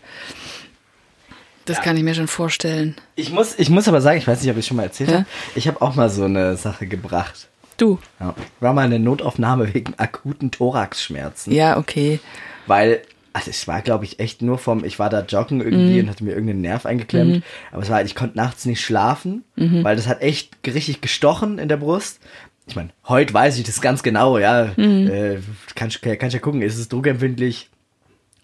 [1.66, 2.96] das kann ich mir schon vorstellen.
[3.16, 5.16] Ich muss, ich muss aber sagen, ich weiß nicht, ob ich schon mal erzählt Ja?
[5.20, 7.48] habe, ich habe auch mal so eine Sache gebracht.
[7.78, 8.00] Du?
[8.20, 8.36] Ja.
[8.60, 11.54] War mal eine Notaufnahme wegen akuten Thoraxschmerzen.
[11.54, 12.20] Ja, okay.
[12.68, 13.02] Weil,
[13.34, 16.00] also es war, glaube ich, echt nur vom, ich war da joggen irgendwie Mhm.
[16.06, 17.44] und hatte mir irgendeinen Nerv eingeklemmt.
[17.72, 19.84] Aber es war halt, ich konnte nachts nicht schlafen, Mhm.
[19.84, 22.20] weil das hat echt richtig gestochen in der Brust.
[22.68, 24.72] Ich meine, heute weiß ich das ganz genau, ja.
[24.78, 25.08] Mhm.
[25.10, 25.38] Äh,
[25.76, 27.70] kannst, kannst ja gucken, ist es druckempfindlich?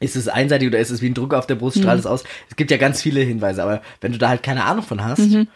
[0.02, 1.82] Ist es einseitig oder ist es wie ein Druck auf der Brust, Mhm.
[1.82, 2.24] strahlt es aus?
[2.50, 5.20] Es gibt ja ganz viele Hinweise, aber wenn du da halt keine Ahnung von hast,
[5.20, 5.48] Mhm.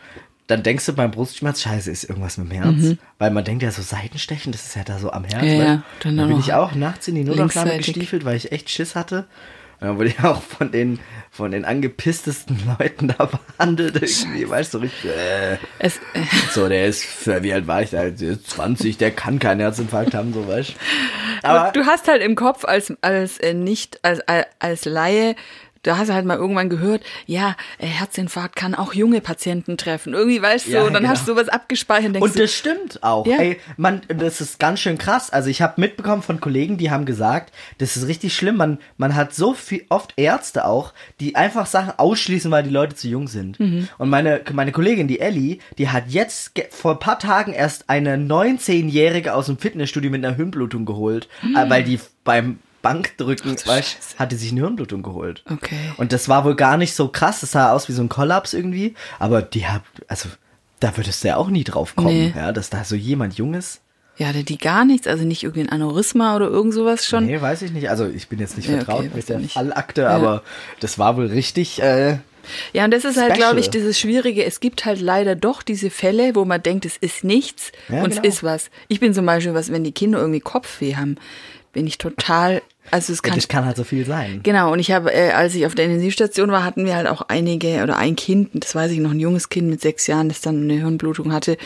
[0.54, 2.98] Dann denkst du beim Brustschmerz, scheiße, ist irgendwas mit dem Herz.
[3.18, 5.42] Weil man denkt ja so Seitenstechen, das ist ja da so am Herz.
[5.42, 5.48] Mhm.
[5.48, 5.66] Ja, ne?
[5.66, 5.84] ja.
[6.02, 9.26] Dann Dann bin ich auch nachts in die Notaufnahme gestiefelt, weil ich echt Schiss hatte.
[9.80, 11.00] Und dann wurde ich auch von den,
[11.32, 13.96] von den angepisstesten Leuten da behandelt.
[13.96, 17.82] Irgendwie, weißt du, so richtig, äh, Es, äh, so, der ist, für, wie alt war
[17.82, 18.04] ich da?
[18.16, 21.48] 20, der kann keinen Herzinfarkt haben, so, weißt du.
[21.48, 24.22] Aber, du hast halt im Kopf als als äh, nicht als,
[24.60, 25.36] als Laie
[25.84, 30.13] da hast du halt mal irgendwann gehört, ja, äh, Herzinfarkt kann auch junge Patienten treffen.
[30.13, 31.13] Irgendwie weißt du, Ja, und dann genau.
[31.13, 33.26] hast du sowas abgespeichert und Und das stimmt auch.
[33.28, 33.38] Ja.
[33.38, 35.30] Ey, man, das ist ganz schön krass.
[35.30, 38.58] Also ich habe mitbekommen von Kollegen, die haben gesagt, das ist richtig schlimm.
[38.58, 42.96] Man, man hat so viel, oft Ärzte auch, die einfach Sachen ausschließen, weil die Leute
[42.96, 43.60] zu jung sind.
[43.60, 43.88] Mhm.
[43.98, 48.15] Und meine, meine Kollegin, die Ellie, die hat jetzt vor ein paar Tagen erst eine
[48.17, 51.56] 19-Jährige aus dem Fitnessstudio mit einer Hirnblutung geholt, Mhm.
[51.56, 55.43] äh, weil die beim Bankdrücken, weißt, hatte sich eine Hirnblutung geholt.
[55.52, 55.91] Okay.
[55.98, 57.39] Und das war wohl gar nicht so krass.
[57.39, 58.93] Das sah aus wie so ein Kollaps irgendwie.
[59.17, 60.30] Aber die hat, also,
[60.80, 62.34] da würdest du ja auch nie drauf kommen, Nee.
[62.36, 63.80] ja, dass da so jemand Junges.
[64.17, 67.26] Ja, hatte die gar nichts, also nicht irgendwie ein Aneurysma oder irgend sowas schon.
[67.26, 67.89] Nee, weiß ich nicht.
[67.89, 69.54] Also, ich bin jetzt nicht Ja, vertraut okay, mit der nicht.
[69.54, 70.43] Fallakte, aber
[70.82, 72.19] das war wohl richtig, äh,
[72.74, 73.38] Ja, und das ist halt, Special.
[73.38, 74.43] glaube ich, dieses Schwierige.
[74.43, 78.10] Es gibt halt leider doch diese Fälle, wo man denkt, es ist nichts Ja, und
[78.12, 78.22] genau.
[78.22, 78.69] es ist was.
[78.89, 81.15] Ich bin zum Beispiel was, wenn die Kinder irgendwie Kopfweh haben,
[81.72, 84.41] bin ich total, also es kann das kann halt so viel sein.
[84.43, 87.24] Genau, und ich habe, äh, als ich auf der Intensivstation war, hatten wir halt auch
[87.28, 90.41] einige oder ein Kind, das weiß ich noch, ein junges Kind mit sechs Jahren, das
[90.41, 91.58] dann eine Hirnblutung hatte.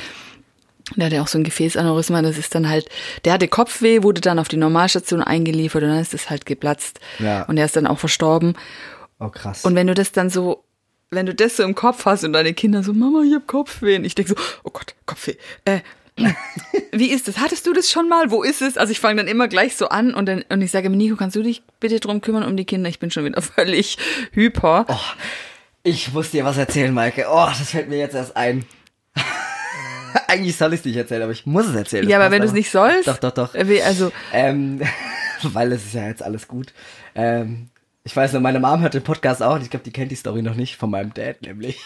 [0.96, 2.88] Der hatte auch so ein Gefäßaneurysma, das ist dann halt,
[3.26, 7.00] der hatte Kopfweh, wurde dann auf die Normalstation eingeliefert und dann ist es halt geplatzt.
[7.20, 7.44] Ja.
[7.44, 8.56] Und er ist dann auch verstorben.
[9.20, 9.66] Oh, krass.
[9.66, 10.64] Und wenn du das dann so,
[11.10, 13.98] wenn du das so im Kopf hast und deine Kinder so, Mama, ich hab Kopfweh.
[13.98, 15.36] Und ich denke so, oh Gott, Kopfweh.
[15.66, 15.80] Äh,
[16.92, 17.38] wie ist das?
[17.38, 18.32] Hattest du das schon mal?
[18.32, 18.78] Wo ist es?
[18.78, 21.16] Also ich fange dann immer gleich so an und dann und ich sage mir, Nico,
[21.16, 22.90] kannst du dich bitte drum kümmern um die Kinder?
[22.90, 23.98] Ich bin schon wieder völlig
[24.32, 24.86] hyper.
[24.90, 25.00] oh,
[25.84, 27.26] ich muss dir was erzählen, Maike.
[27.30, 28.66] Oh, das fällt mir jetzt erst ein.
[30.28, 32.08] Eigentlich soll ich es nicht erzählen, aber ich muss es erzählen.
[32.10, 33.08] Ja, aber wenn du es nicht sollst.
[33.08, 33.56] Doch, doch, doch.
[33.56, 34.82] äh, Also, Ähm,
[35.44, 36.74] weil es ist ja jetzt alles gut.
[37.16, 37.70] Ähm,
[38.08, 40.16] ich weiß nur, meine Mom hört den Podcast auch und ich glaube, die kennt die
[40.16, 41.78] Story noch nicht von meinem Dad, nämlich.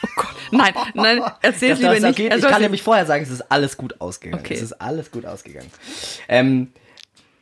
[0.52, 2.16] nein, nein, erzähl lieber nicht.
[2.16, 2.32] gehen.
[2.32, 4.40] Also, ich kann nämlich vorher sagen, es ist alles gut ausgegangen.
[4.44, 4.54] Okay.
[4.54, 5.72] Es ist alles gut ausgegangen.
[6.30, 6.68] Ähm,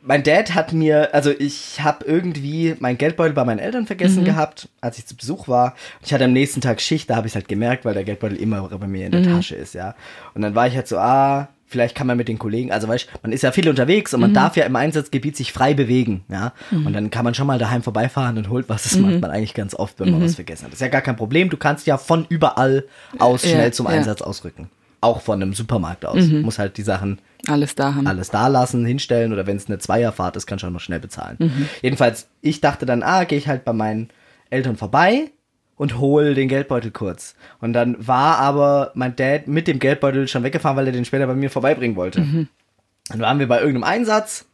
[0.00, 3.86] mein Dad hat mir, also ich habe irgendwie meinen Geldbeutel bei meinen Eltern Mhm.
[3.88, 5.74] vergessen gehabt, als ich zu Besuch war.
[6.02, 8.62] Ich hatte am nächsten Tag Schicht, da habe ich halt gemerkt, weil der Geldbeutel immer
[8.66, 9.34] bei mir in der Mhm.
[9.36, 9.94] Tasche ist, ja.
[10.32, 13.08] Und dann war ich halt so, ah, vielleicht kann man mit den Kollegen, also weißt,
[13.22, 14.16] man ist ja viel unterwegs Mhm.
[14.16, 16.52] und man darf ja im Einsatzgebiet sich frei bewegen, ja.
[16.70, 18.82] Und dann kann man schon mal daheim vorbeifahren und holt was.
[18.82, 19.02] Das Mhm.
[19.02, 20.72] macht man eigentlich ganz oft, wenn man was vergessen hat.
[20.72, 21.48] Das ist ja gar kein Problem.
[21.48, 22.84] Du kannst ja von überall
[23.18, 23.92] aus Ja, schnell zum ja.
[23.92, 24.68] Einsatz ausrücken.
[25.02, 26.26] Auch von einem Supermarkt aus.
[26.26, 28.06] Muss halt die Sachen alles da haben.
[28.06, 31.00] alles da lassen, hinstellen oder wenn es eine Zweierfahrt ist, kannst du auch noch schnell
[31.00, 31.38] bezahlen.
[31.80, 34.10] Jedenfalls, ich dachte dann, ah, gehe ich halt bei meinen
[34.50, 35.30] Eltern vorbei
[35.80, 37.34] und hol den Geldbeutel kurz.
[37.62, 41.26] Und dann war aber mein Dad mit dem Geldbeutel schon weggefahren, weil er den später
[41.26, 42.20] bei mir vorbeibringen wollte.
[43.08, 44.44] Dann waren wir bei irgendeinem Einsatz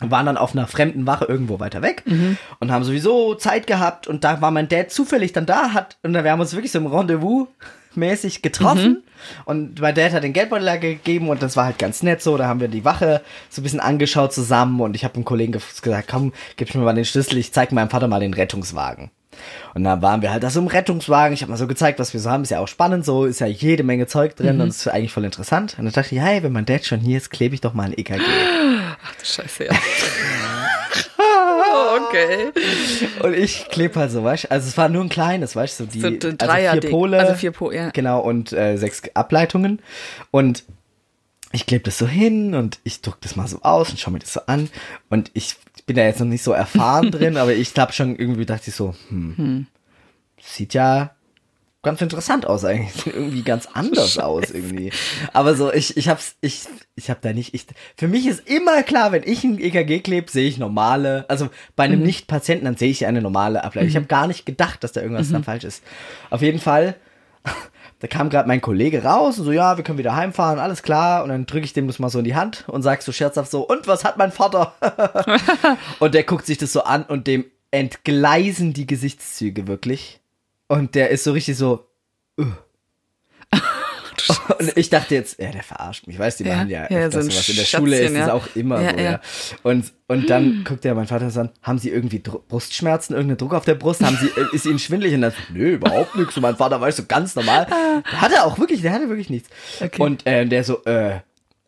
[0.00, 2.04] und waren dann auf einer fremden Wache irgendwo weiter weg
[2.58, 6.14] und haben sowieso Zeit gehabt und da war mein Dad zufällig dann da hat und
[6.14, 7.48] dann wir haben uns wirklich so im Rendezvous
[7.94, 9.02] mäßig getroffen
[9.44, 12.36] und mein Dad hat den Geldbeutel da gegeben und das war halt ganz nett so,
[12.38, 15.52] da haben wir die Wache so ein bisschen angeschaut zusammen und ich habe einem Kollegen
[15.52, 19.10] ge- gesagt, komm, gib mir mal den Schlüssel, ich zeig meinem Vater mal den Rettungswagen.
[19.74, 21.34] Und dann waren wir halt da so im Rettungswagen.
[21.34, 22.42] Ich habe mal so gezeigt, was wir so haben.
[22.42, 23.24] Ist ja auch spannend so.
[23.24, 25.76] Ist ja jede Menge Zeug drin und ist eigentlich voll interessant.
[25.78, 27.84] Und dann dachte ich, hey, wenn mein Dad schon hier ist, klebe ich doch mal
[27.84, 28.20] ein EKG.
[28.22, 29.72] Ach du Scheiße, ja.
[31.18, 32.52] oh, okay.
[33.22, 35.84] Und ich klebe halt so, weißt du, also es war nur ein kleines, weißt du,
[35.84, 36.06] so die So
[36.38, 37.90] also vier Pole, Also vier Po- ja.
[37.90, 39.80] genau, und äh, sechs Ableitungen.
[40.30, 40.64] Und
[41.52, 44.18] ich klebe das so hin und ich druck das mal so aus und schau mir
[44.18, 44.68] das so an.
[45.08, 48.46] Und ich bin da jetzt noch nicht so erfahren drin, aber ich glaube schon irgendwie
[48.46, 49.66] dachte ich so, hm,
[50.40, 51.12] sieht ja
[51.82, 54.90] ganz interessant aus eigentlich, sieht irgendwie ganz anders aus irgendwie.
[55.32, 56.64] Aber so ich ich hab's ich
[56.96, 60.30] ich hab da nicht ich für mich ist immer klar, wenn ich ein EKG klebe,
[60.30, 63.88] sehe ich normale, also bei einem Nicht-Patienten dann sehe ich eine normale Ableitung.
[63.88, 65.84] Ich habe gar nicht gedacht, dass da irgendwas dann falsch ist.
[66.30, 66.96] Auf jeden Fall
[68.00, 71.22] da kam gerade mein Kollege raus und so, ja, wir können wieder heimfahren, alles klar.
[71.22, 73.50] Und dann drücke ich dem das mal so in die Hand und sag so scherzhaft
[73.50, 74.74] so, und was hat mein Vater?
[75.98, 80.20] und der guckt sich das so an und dem entgleisen die Gesichtszüge wirklich.
[80.68, 81.86] Und der ist so richtig so.
[82.38, 82.52] "Ugh."
[84.58, 86.18] Und ich dachte jetzt, ja, der verarscht mich.
[86.18, 87.48] Weißt du, die Ja, machen ja, ja, so sowas.
[87.48, 88.32] In der Schule ist Schatzchen, es ja.
[88.32, 89.02] auch immer Ja, so, ja.
[89.02, 89.20] ja.
[89.62, 93.38] Und, und dann guckt der mein Vater so an, haben Sie irgendwie Dr Brustschmerzen, irgendeinen
[93.38, 94.02] Druck auf der Brust?
[94.04, 95.14] Haben Sie, äh, ist Ihnen schwindelig?
[95.14, 96.36] Und dann, so, nö, überhaupt nichts.
[96.36, 97.66] Und mein Vater war so ganz normal.
[97.66, 99.48] Der hatte auch wirklich, der hatte wirklich nichts.
[99.80, 100.02] Okay.
[100.02, 101.20] Und äh, der so, äh,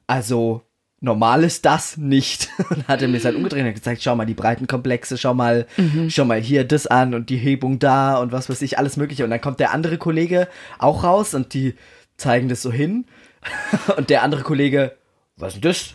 [0.07, 0.63] also
[1.01, 2.49] normal ist das nicht.
[2.71, 5.67] Und hat er mir das halt umgedreht und gezeigt, schau mal die Breitenkomplexe, schau mal,
[6.09, 9.25] schau mal hier das an und die Hebung da und was weiß ich, alles mögliche.
[9.25, 11.75] Und dann kommt der andere Kollege auch raus und die
[12.19, 13.07] zeigen das so hin.
[13.97, 14.97] Und der andere Kollege,
[15.37, 15.95] was ist denn das?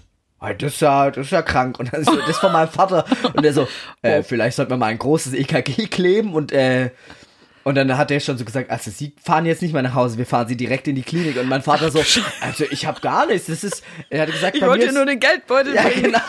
[0.60, 1.80] Das ist ja, das ist ja krank.
[1.80, 3.06] Und dann so, das ist von meinem Vater.
[3.34, 3.68] Und der so,
[4.02, 6.90] äh, vielleicht sollten wir mal ein großes EKG kleben und äh,
[7.64, 10.18] und dann hat er schon so gesagt, also sie fahren jetzt nicht mehr nach Hause,
[10.18, 11.38] wir fahren sie direkt in die Klinik.
[11.38, 12.00] Und mein Vater so,
[12.42, 13.48] also ich habe gar nichts.
[13.48, 16.20] Das ist, er hat gesagt, Ich wollte nur den Geldbeutel ja, genau.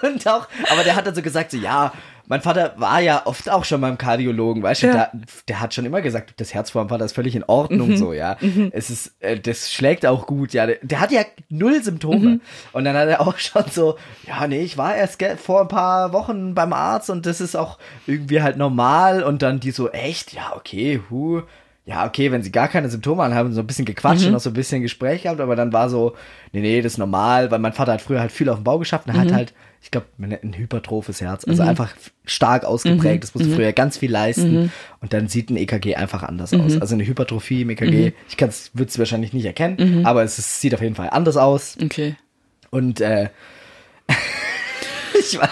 [0.02, 1.92] Und auch, aber der hat dann so gesagt, so, ja,
[2.28, 4.92] mein Vater war ja oft auch schon beim Kardiologen, weißt du, Ja.
[4.92, 5.10] der,
[5.48, 8.12] der hat schon immer gesagt, das Herz von meinem Vater ist völlig in Ordnung, so,
[8.12, 8.36] ja.
[8.72, 10.66] Es ist, äh, das schlägt auch gut, ja.
[10.66, 12.40] Der, der hat ja null Symptome.
[12.72, 16.12] Und dann hat er auch schon so, ja, nee, ich war erst vor ein paar
[16.12, 19.22] Wochen beim Arzt und das ist auch irgendwie halt normal.
[19.22, 20.32] Und dann die so, echt?
[20.32, 21.42] Ja, okay, hu.
[21.86, 24.50] Ja, okay, wenn sie gar keine Symptome haben, so ein bisschen gequatscht und auch so
[24.50, 26.14] ein bisschen Gespräch gehabt, aber dann war so,
[26.52, 28.78] nee, nee, das ist normal, weil mein Vater hat früher halt viel auf dem Bau
[28.78, 33.34] geschafft und er hat halt, ich glaube, ein hypertrophes Herz, also einfach stark ausgeprägt, das
[33.34, 34.72] musste früher ganz viel leisten.
[35.00, 36.80] Und dann sieht ein EKG einfach anders aus.
[36.80, 40.38] Also eine Hypertrophie im EKG, ich kann es, würde es wahrscheinlich nicht erkennen, aber es
[40.38, 41.76] ist, sieht auf jeden Fall anders aus.
[41.82, 42.16] Okay.
[42.70, 43.28] und äh,
[45.32, 45.48] ich, weiß,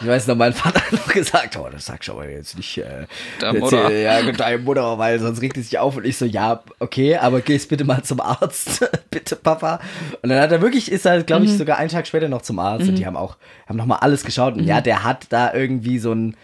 [0.00, 2.78] ich weiß noch, mein Vater hat noch gesagt, oh, das sagst du aber jetzt nicht
[2.78, 3.06] äh,
[3.40, 3.90] erzähl- Mutter.
[3.92, 7.40] Ja, deine Mutter, weil sonst regt die sich auf und ich so, ja, okay, aber
[7.40, 9.80] gehst bitte mal zum Arzt, bitte Papa.
[10.22, 11.58] Und dann hat er wirklich, ist er, glaube ich, Mhm.
[11.58, 13.36] sogar einen Tag später noch zum Arzt und die haben auch,
[13.68, 16.36] haben noch mal alles geschaut und ja, der hat da irgendwie so ein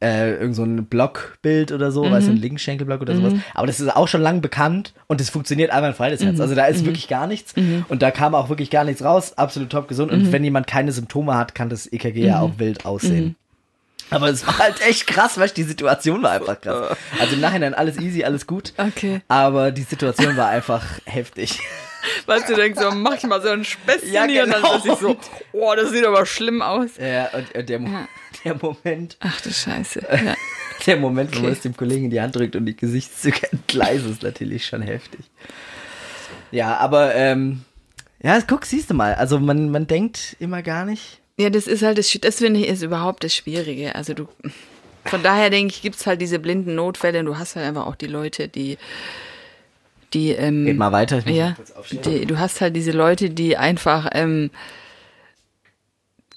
[0.00, 3.32] äh, irgend so ein Blockbild oder so, weißt du, ein Linksschenkelblock oder sowas.
[3.54, 6.40] Aber das ist auch schon lang bekannt und es funktioniert einwandfrei, das Herz.
[6.40, 7.54] Also da ist wirklich gar nichts
[7.88, 10.12] und da kam auch wirklich gar nichts raus, absolut top gesund.
[10.12, 13.36] Und wenn jemand keine Symptome hat, kann das EKG ja auch wild aussehen.
[14.10, 16.96] Aber es war halt echt krass, weil die Situation war einfach krass.
[17.20, 18.72] Also im Nachhinein alles easy, alles gut.
[18.78, 19.20] Okay.
[19.28, 21.60] Aber die Situation war einfach heftig.
[22.26, 24.76] Weißt du, denkst so, mach ich mal so ein Späßchen Ja, hier und dann genau.
[24.76, 25.16] ist ich so,
[25.52, 26.90] oh, das sieht aber schlimm aus.
[26.98, 28.08] Ja, und, und der, Mo- Ja.
[28.44, 30.00] der Moment, Ach du Scheiße.
[30.24, 30.34] Ja.
[30.86, 31.52] der Moment, wo man Okay.
[31.54, 35.20] es dem Kollegen in die Hand drückt und die Gesichtszüge entgleisen, ist natürlich schon heftig.
[36.50, 37.62] Ja, aber ähm,
[38.22, 39.14] ja, guck, siehst du mal.
[39.14, 41.20] Also man, man denkt immer gar nicht.
[41.38, 43.94] Ja, das ist halt, das, das finde ich ist überhaupt das Schwierige.
[43.94, 44.28] Also du,
[45.04, 47.94] von daher denke ich, gibt's halt diese blinden Notfälle und du hast halt einfach auch
[47.96, 48.76] die Leute, die,
[50.14, 51.18] die, ähm, Geht mal weiter.
[51.18, 51.56] Ich muss ja,
[52.04, 54.50] die, du hast halt diese Leute, die einfach, ähm,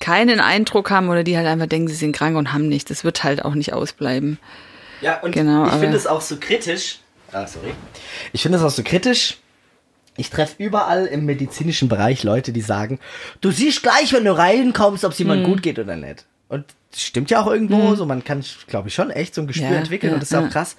[0.02, 2.90] keinen Eindruck haben oder die halt einfach denken, sie sind krank und haben nichts.
[2.90, 4.40] Das wird halt auch nicht ausbleiben.
[5.00, 7.00] Ja, und Genau, ich finde es auch so kritisch.
[7.32, 7.74] Ah, sorry.
[8.34, 9.38] Ich finde es auch so kritisch.
[10.18, 13.00] Ich treffe überall im medizinischen Bereich Leute, die sagen,
[13.40, 16.26] du siehst gleich, wenn du reinkommst, ob es jemand gut geht oder nicht.
[16.50, 19.48] Und das stimmt ja auch irgendwo, so man kann, glaube ich, schon echt so ein
[19.48, 20.50] Gespür Ja, entwickeln ja, und das ist auch ja.
[20.50, 20.76] krass.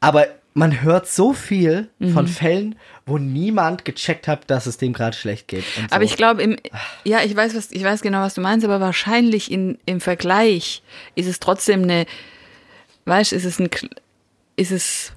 [0.00, 2.12] Aber man hört so viel Mhm.
[2.12, 2.74] von Fällen,
[3.06, 5.64] wo niemand gecheckt hat, dass es dem gerade schlecht geht.
[5.90, 6.10] Aber so.
[6.10, 6.56] ich glaube, im,
[7.04, 10.82] ja, ich weiß, was, ich weiß genau, was du meinst, aber wahrscheinlich in, im Vergleich
[11.14, 12.06] ist es trotzdem eine,
[13.06, 13.70] weißt, ist es ein,
[14.56, 15.12] ist es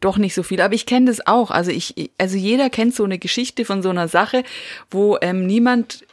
[0.00, 0.60] doch nicht so viel.
[0.60, 1.50] Aber ich kenne das auch.
[1.50, 4.42] Also ich, also jeder kennt so eine Geschichte von so einer Sache,
[4.90, 6.04] wo ähm, niemand,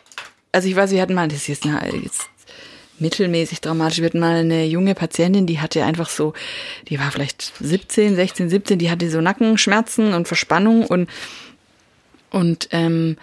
[0.52, 2.30] also ich weiß, wir hatten mal, das ist jetzt, na, jetzt
[3.02, 4.00] mittelmäßig dramatisch.
[4.00, 6.34] Wir hatten mal eine junge Patientin, die hatte einfach so,
[6.88, 11.10] die war vielleicht 17, 16, 17, die hatte so Nackenschmerzen und Verspannung und
[12.30, 13.18] und ähm,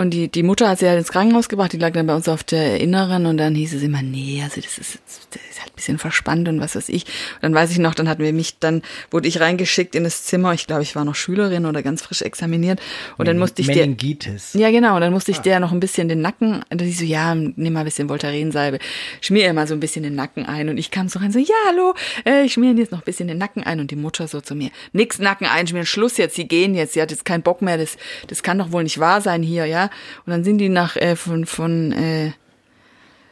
[0.00, 2.26] und die, die Mutter hat sie halt ins Krankenhaus gebracht, die lag dann bei uns
[2.26, 5.72] auf der Inneren und dann hieß es immer, nee, also das ist, das ist halt
[5.72, 7.04] ein bisschen verspannt und was weiß ich.
[7.04, 10.24] Und dann weiß ich noch, dann hatten wir mich, dann wurde ich reingeschickt in das
[10.24, 12.80] Zimmer, ich glaube, ich war noch Schülerin oder ganz frisch examiniert
[13.18, 14.54] und dann musste ich der, Meningitis.
[14.54, 14.94] ja, genau.
[14.94, 17.74] Und dann musste ich der noch ein bisschen den Nacken, und die so, ja, nimm
[17.74, 18.78] mal ein bisschen Voltarensalbe,
[19.20, 20.70] schmier ihr mal so ein bisschen den Nacken ein.
[20.70, 21.92] Und ich kam so rein, so, ja, hallo,
[22.24, 23.80] äh, ich schmier jetzt noch ein bisschen den Nacken ein.
[23.80, 27.02] Und die Mutter so zu mir, nix Nacken einschmieren, Schluss jetzt, sie gehen jetzt, sie
[27.02, 29.89] hat jetzt keinen Bock mehr, das, das kann doch wohl nicht wahr sein hier, ja.
[30.26, 32.32] Und dann sind die nach, äh, von, von, äh,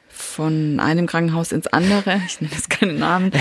[0.09, 3.33] von einem Krankenhaus ins andere, ich nenne jetzt keinen Namen.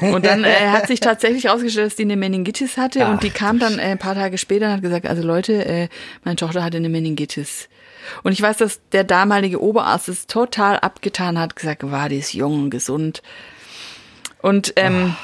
[0.00, 3.30] Und dann äh, hat sich tatsächlich herausgestellt, dass die eine Meningitis hatte Ach, und die
[3.30, 5.88] kam dann äh, ein paar Tage später und hat gesagt, also Leute, äh,
[6.24, 7.68] meine Tochter hatte eine Meningitis.
[8.22, 12.32] Und ich weiß, dass der damalige Oberarzt es total abgetan hat, gesagt, war die ist
[12.32, 13.22] jung und gesund.
[14.42, 15.14] Und ähm,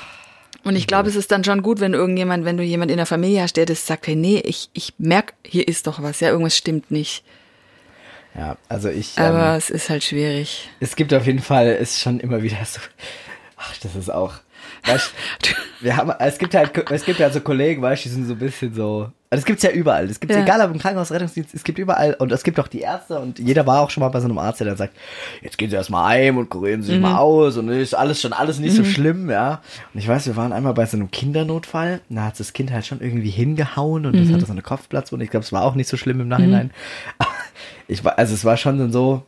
[0.67, 3.07] und ich glaube, es ist dann schon gut, wenn irgendjemand, wenn du jemand in der
[3.07, 6.31] Familie hast, der das sagt, hey, nee, ich, ich merk, hier ist doch was, ja,
[6.31, 7.23] irgendwas stimmt nicht.
[8.35, 9.17] Ja, also ich.
[9.17, 10.69] Aber ähm, es ist halt schwierig.
[10.81, 12.81] Es gibt auf jeden Fall, ist schon immer wieder so.
[13.57, 14.35] Ach, das ist auch.
[14.85, 15.13] Weißt,
[15.81, 18.33] wir haben, es gibt halt, es gibt ja so Kollegen, weißt du, die sind so
[18.33, 19.13] ein bisschen so.
[19.29, 20.05] Also es gibt's ja überall.
[20.09, 20.41] Es gibt Ja.
[20.43, 23.39] egal ob im Krankenhaus, Rettungsdienst, es gibt überall und es gibt auch die Ärzte und
[23.41, 24.95] jeder war auch schon mal bei so einem Arzt, der dann sagt,
[25.43, 28.33] jetzt gehen Sie erstmal heim und kurieren Sie sich mal aus und ist alles schon
[28.33, 29.61] alles nicht so schlimm, ja.
[29.93, 32.87] Und ich weiß, wir waren einmal bei so einem Kindernotfall, da hat das Kind halt
[32.87, 35.25] schon irgendwie hingehauen und das hatte so eine Kopfplatzwunde.
[35.25, 36.71] Ich glaube, es war auch nicht so schlimm im Nachhinein.
[37.89, 39.23] Ich war, also es war schon so,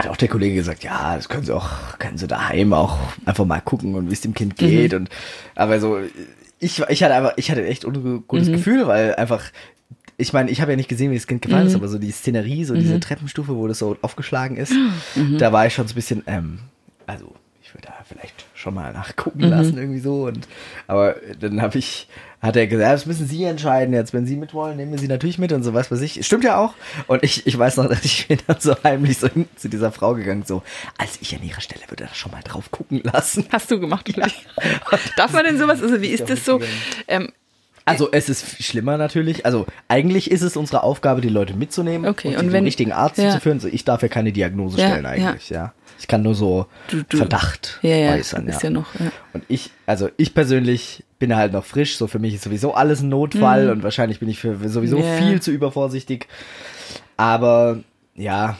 [0.00, 1.70] hat auch der Kollege gesagt, ja, das können Sie auch,
[2.00, 5.08] können Sie daheim auch einfach mal gucken und wie es dem Kind geht und
[5.54, 5.98] aber so
[6.58, 9.44] ich ich hatte einfach ich hatte echt ein gutes Gefühl, weil einfach
[10.16, 12.12] ich meine, ich habe ja nicht gesehen, wie das Kind gefallen ist, aber so die
[12.12, 14.72] Szenerie, so diese Treppenstufe, wo das so aufgeschlagen ist,
[15.38, 16.60] da war ich schon so ein bisschen ähm
[17.06, 20.48] also ich würde da vielleicht schon mal nachgucken lassen irgendwie so und
[20.86, 22.08] aber dann habe ich
[22.40, 24.98] hat er gesagt, ja, das müssen Sie entscheiden jetzt, wenn Sie mit wollen, nehmen wir
[24.98, 26.24] Sie natürlich mit und so was weiß ich.
[26.26, 26.74] Stimmt ja auch.
[27.06, 29.92] Und ich, ich weiß noch, dass ich bin dann so heimlich so hin zu dieser
[29.92, 30.62] Frau gegangen, so,
[30.98, 33.46] als ich an ihrer Stelle würde da schon mal drauf gucken lassen.
[33.50, 34.26] Hast du gemacht, ja.
[35.16, 35.82] Darf man denn sowas?
[35.82, 36.60] Also wie ist das so?
[37.08, 37.28] Ähm,
[37.86, 39.46] Also es ist schlimmer natürlich.
[39.46, 43.16] Also eigentlich ist es unsere Aufgabe, die Leute mitzunehmen Okay, und, und den richtigen Arzt
[43.18, 43.30] ja.
[43.30, 43.58] zu führen.
[43.60, 45.72] So, ich darf ja keine Diagnose Ja, stellen eigentlich, ja.
[45.98, 48.48] Ich kann nur so Du- du- Verdacht ja, ja, äußern.
[48.48, 48.58] ja.
[48.60, 49.10] ja noch, ja.
[49.32, 51.96] Und ich, also ich persönlich bin halt noch frisch.
[51.96, 55.04] So für mich ist sowieso alles ein Notfall und wahrscheinlich bin ich für sowieso Mhm.
[55.04, 55.16] Ja.
[55.16, 56.26] viel zu übervorsichtig.
[57.16, 57.78] Aber
[58.14, 58.58] ja,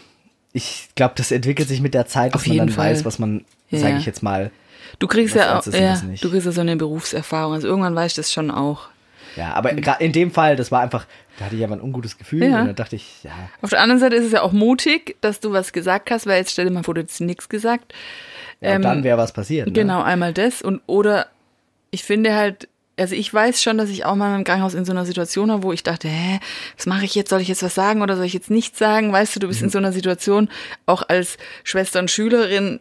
[0.52, 2.90] ich glaube, das entwickelt sich mit der Zeit, dass Auf man jeden dann Fall.
[2.92, 4.50] weiß, was man, Ja, sage ich jetzt mal,
[5.00, 7.54] du kriegst ja auch, ja, du kriegst ja so eine Berufserfahrung.
[7.54, 8.88] Also irgendwann weißt du das schon auch.
[9.36, 11.06] Ja, aber gra- in dem Fall, das war einfach,
[11.38, 12.60] da hatte ich aber ein ungutes Gefühl Ja.
[12.60, 13.30] und dann dachte ich, ja,
[13.62, 16.38] Auf der anderen Seite ist es ja auch mutig, dass du was gesagt hast, weil
[16.38, 17.92] jetzt stell dir mal vor, du hättest nichts gesagt.
[18.60, 19.66] ja Ähm, dann wäre was passiert.
[19.66, 19.72] Ne?
[19.72, 21.26] Genau, einmal das und oder
[21.90, 24.92] ich finde halt, also ich weiß schon, dass ich auch mal im Krankenhaus in so
[24.92, 26.38] einer Situation war, wo ich dachte, hä,
[26.76, 27.30] was mache ich jetzt?
[27.30, 29.12] Soll ich jetzt was sagen oder soll ich jetzt nichts sagen?
[29.12, 29.66] Weißt du, du bist Mhm.
[29.66, 30.48] in so einer Situation,
[30.86, 32.78] auch als Schwester und Schülerin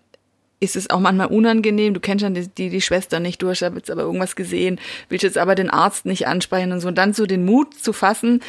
[0.64, 1.94] ist es auch manchmal unangenehm.
[1.94, 5.24] Du kennst dann die, die, die Schwester nicht, du hast jetzt aber irgendwas gesehen, willst
[5.24, 6.88] jetzt aber den Arzt nicht ansprechen und so.
[6.88, 8.42] Und dann so den Mut zu fassen,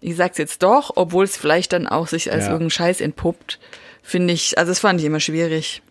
[0.00, 2.52] ich sag's jetzt doch, obwohl es vielleicht dann auch sich als Ja.
[2.52, 3.58] irgendein Scheiß entpuppt,
[4.02, 5.82] finde ich, also das fand ich immer schwierig.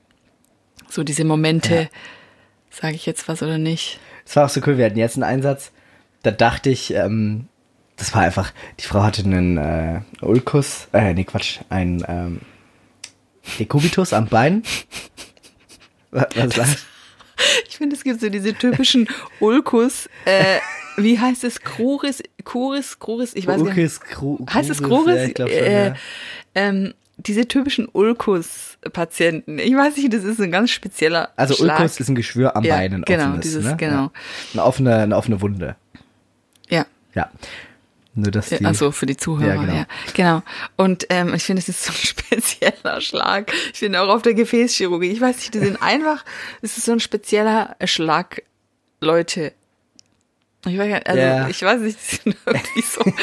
[0.89, 1.87] So diese Momente, Ja.
[2.69, 3.99] sage ich jetzt was oder nicht.
[4.25, 5.71] Es war auch so cool, wir hatten jetzt einen Einsatz,
[6.23, 7.47] da dachte ich, ähm,
[7.97, 12.41] das war einfach, die Frau hatte einen äh, Ulkus, äh, nee, Quatsch, ein ähm,
[13.59, 14.63] Dekubitus am Bein.
[16.15, 16.77] Was, was das?
[17.67, 19.09] Ich finde, es gibt so diese typischen
[19.41, 20.59] Ulkus, äh,
[20.95, 21.59] wie heißt es?
[21.59, 23.77] Kruris, Kuris, Kruris, ich weiß gar nicht.
[23.77, 24.81] Ulkis, Kru, Heißt es?
[24.81, 25.15] Kruris?
[25.17, 25.95] Ja, ich glaube schon, äh, ja.
[26.55, 29.59] ähm, diese typischen Ulkus-Patienten.
[29.59, 31.79] Ich weiß nicht, das ist ein ganz spezieller Also Schlag.
[31.81, 33.41] Ulkus ist ein Geschwür am Ja, Bein, ein genau, offenes.
[33.41, 33.75] dieses- ne?
[33.77, 34.03] genau.
[34.03, 34.11] Ja.
[34.53, 35.75] Eine, offene, eine offene Wunde.
[36.69, 36.85] Ja.
[37.13, 37.29] Ja.
[38.15, 38.63] Nur, dass die...
[38.63, 39.73] Ja, Achso, für die Zuhörer, Ja, genau.
[39.73, 39.85] ja.
[40.13, 40.41] Genau.
[40.77, 43.51] Und ähm, ich finde, es ist so ein spezieller Schlag.
[43.73, 45.11] Ich finde auch auf der Gefäßchirurgie.
[45.11, 46.23] Ich weiß nicht, die sind einfach,
[46.61, 48.41] es ist so ein spezieller Schlag,
[49.01, 49.51] Leute.
[50.65, 51.47] Ich weiß, nicht, also, Ja.
[51.49, 53.01] ich weiß nicht, die sind irgendwie so.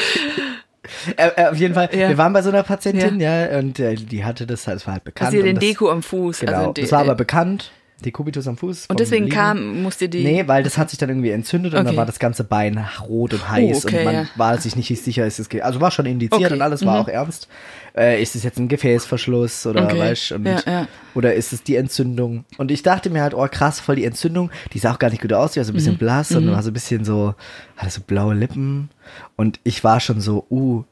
[1.15, 2.09] Äh, äh, auf jeden Fall, Ja.
[2.09, 4.95] wir waren bei so einer Patientin, ja, und äh, die hatte das halt, es war
[4.95, 5.33] halt bekannt.
[5.33, 6.41] Also den das, Deko am Fuß.
[6.41, 7.71] Genau, also das war aber bekannt,
[8.03, 8.85] Dekubitus am Fuß.
[8.89, 9.35] und deswegen Liegen.
[9.35, 10.23] kam, musste die.
[10.23, 11.97] Nee, weil das hat sich dann irgendwie entzündet und dann Okay.
[11.97, 14.25] war das ganze Bein rot und heiß Oh, okay, und man ja.
[14.35, 17.01] war sich nicht sicher, ist es, also war schon indiziert Okay, und alles war mhm.
[17.01, 17.47] auch ernst.
[17.95, 20.87] Äh, ist es jetzt ein Gefäßverschluss oder Okay, weißt und, ja, ja.
[21.15, 22.45] oder ist es die Entzündung?
[22.57, 25.21] Und ich dachte mir halt, oh krass, voll die Entzündung, die sah auch gar nicht
[25.21, 25.77] gut aus, die war so ein Mhm.
[25.77, 27.35] bisschen blass und war so ein bisschen so,
[27.77, 28.89] hatte so blaue Lippen
[29.35, 30.83] und ich war schon so, uh,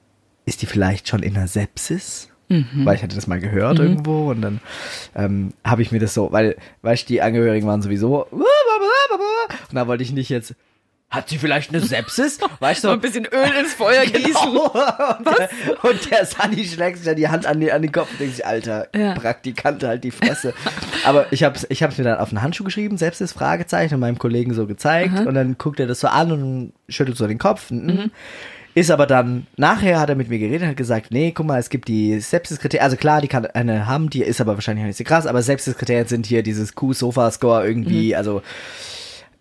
[0.46, 2.30] ist die vielleicht schon in einer Sepsis?
[2.52, 2.86] Mhm.
[2.86, 4.60] Weil ich hatte das mal gehört irgendwo und dann
[5.16, 9.88] ähm, habe ich mir das so, weil, weißt du, die Angehörigen waren sowieso und da
[9.88, 10.56] wollte ich nicht jetzt,
[11.10, 12.40] hat sie vielleicht eine Sepsis?
[12.62, 14.32] Weißt du, so ein bisschen Öl ins Feuer gießen.
[14.34, 14.72] Genau.
[15.18, 15.50] Und, der,
[15.84, 18.38] und der Sunny schlägt sich dann die Hand an, die, an den Kopf und denkt
[18.38, 19.14] sich, Alter, Ja.
[19.14, 20.54] Praktikant, halt die Fresse.
[21.04, 24.20] Aber ich hab's, ich hab's mir dann auf einen Handschuh geschrieben, das Fragezeichen und meinem
[24.20, 27.72] Kollegen so gezeigt und dann guckt er das so an und schüttelt so den Kopf.
[27.72, 28.12] Mhm.
[28.74, 31.60] Ist aber dann, nachher hat er mit mir geredet und hat gesagt, nee, guck mal,
[31.60, 34.98] es gibt die Sepsis-Kriterien, also klar, die kann eine haben, die ist aber wahrscheinlich nicht
[34.98, 38.42] so krass, aber Sepsis-Kriterien sind hier dieses Q-Sofa-Score irgendwie, also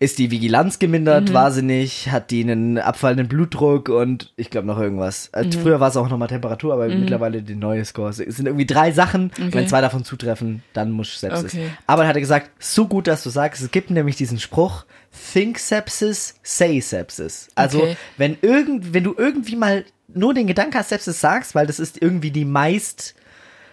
[0.01, 4.67] ist die Vigilanz gemindert, war sie nicht, hat die einen abfallenden Blutdruck und ich glaube
[4.67, 5.29] noch irgendwas.
[5.33, 8.09] Also Früher war es auch nochmal Temperatur, aber mittlerweile die neue Score.
[8.09, 9.31] Es sind irgendwie drei Sachen.
[9.37, 11.53] Wenn zwei davon zutreffen, dann muss Sepsis.
[11.55, 11.67] Okay.
[11.87, 14.87] Aber dann hat er gesagt, so gut, dass du sagst, es gibt nämlich diesen Spruch,
[15.13, 17.49] think Sepsis, say Sepsis.
[17.55, 17.97] Also Okay.
[18.17, 22.01] wenn irgend, wenn du irgendwie mal nur den Gedanken hast, Sepsis sagst, weil das ist
[22.03, 23.15] irgendwie die meist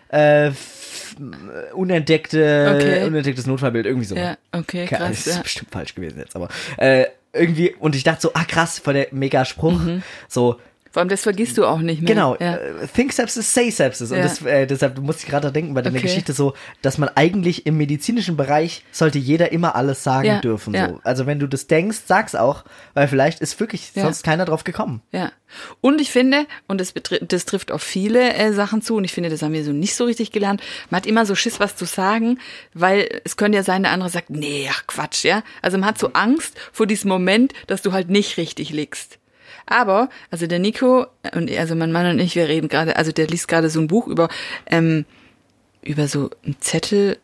[0.09, 1.15] äh, f-
[1.73, 3.03] unentdeckte, Okay.
[3.05, 4.15] unentdecktes Notfallbild, irgendwie so.
[4.15, 5.17] Ja, okay, Keine krass.
[5.17, 5.41] das ist Ja.
[5.41, 9.07] bestimmt falsch gewesen jetzt, aber äh, irgendwie, und ich dachte so, ah krass, voll der
[9.11, 9.79] Mega-Spruch.
[10.27, 10.59] So,
[10.97, 12.15] Vor allem, das vergisst du auch nicht mehr.
[12.15, 12.37] genau, Mhm.
[12.39, 12.55] Ja.
[12.55, 14.09] äh, think sepsis, say sepsis.
[14.09, 14.23] Und Ja.
[14.23, 16.07] das, äh, deshalb musste ich gerade denken bei deiner Okay.
[16.07, 20.73] Geschichte so, dass man eigentlich im medizinischen Bereich sollte jeder immer alles sagen Ja, dürfen.
[20.73, 20.99] So.
[21.03, 22.63] Also wenn du das denkst, sag's auch,
[22.95, 25.03] weil vielleicht ist wirklich sonst keiner drauf gekommen.
[25.11, 25.31] Ja.
[25.81, 29.29] Und ich finde, und das, das trifft auf viele äh, Sachen zu, und ich finde,
[29.29, 31.85] das haben wir so nicht so richtig gelernt, man hat immer so Schiss, was zu
[31.85, 32.39] sagen,
[32.73, 35.43] weil es könnte ja sein, der andere sagt, nee, ach Quatsch, ja.
[35.61, 39.16] Also man hat so Angst vor diesem Moment, dass du halt nicht richtig liegst.
[39.67, 43.27] Aber, also der Nico und also mein Mann und ich, wir reden gerade, also der
[43.27, 44.29] liest gerade so ein Buch über,
[44.65, 45.05] ähm,
[45.83, 47.17] über so einen Zettel,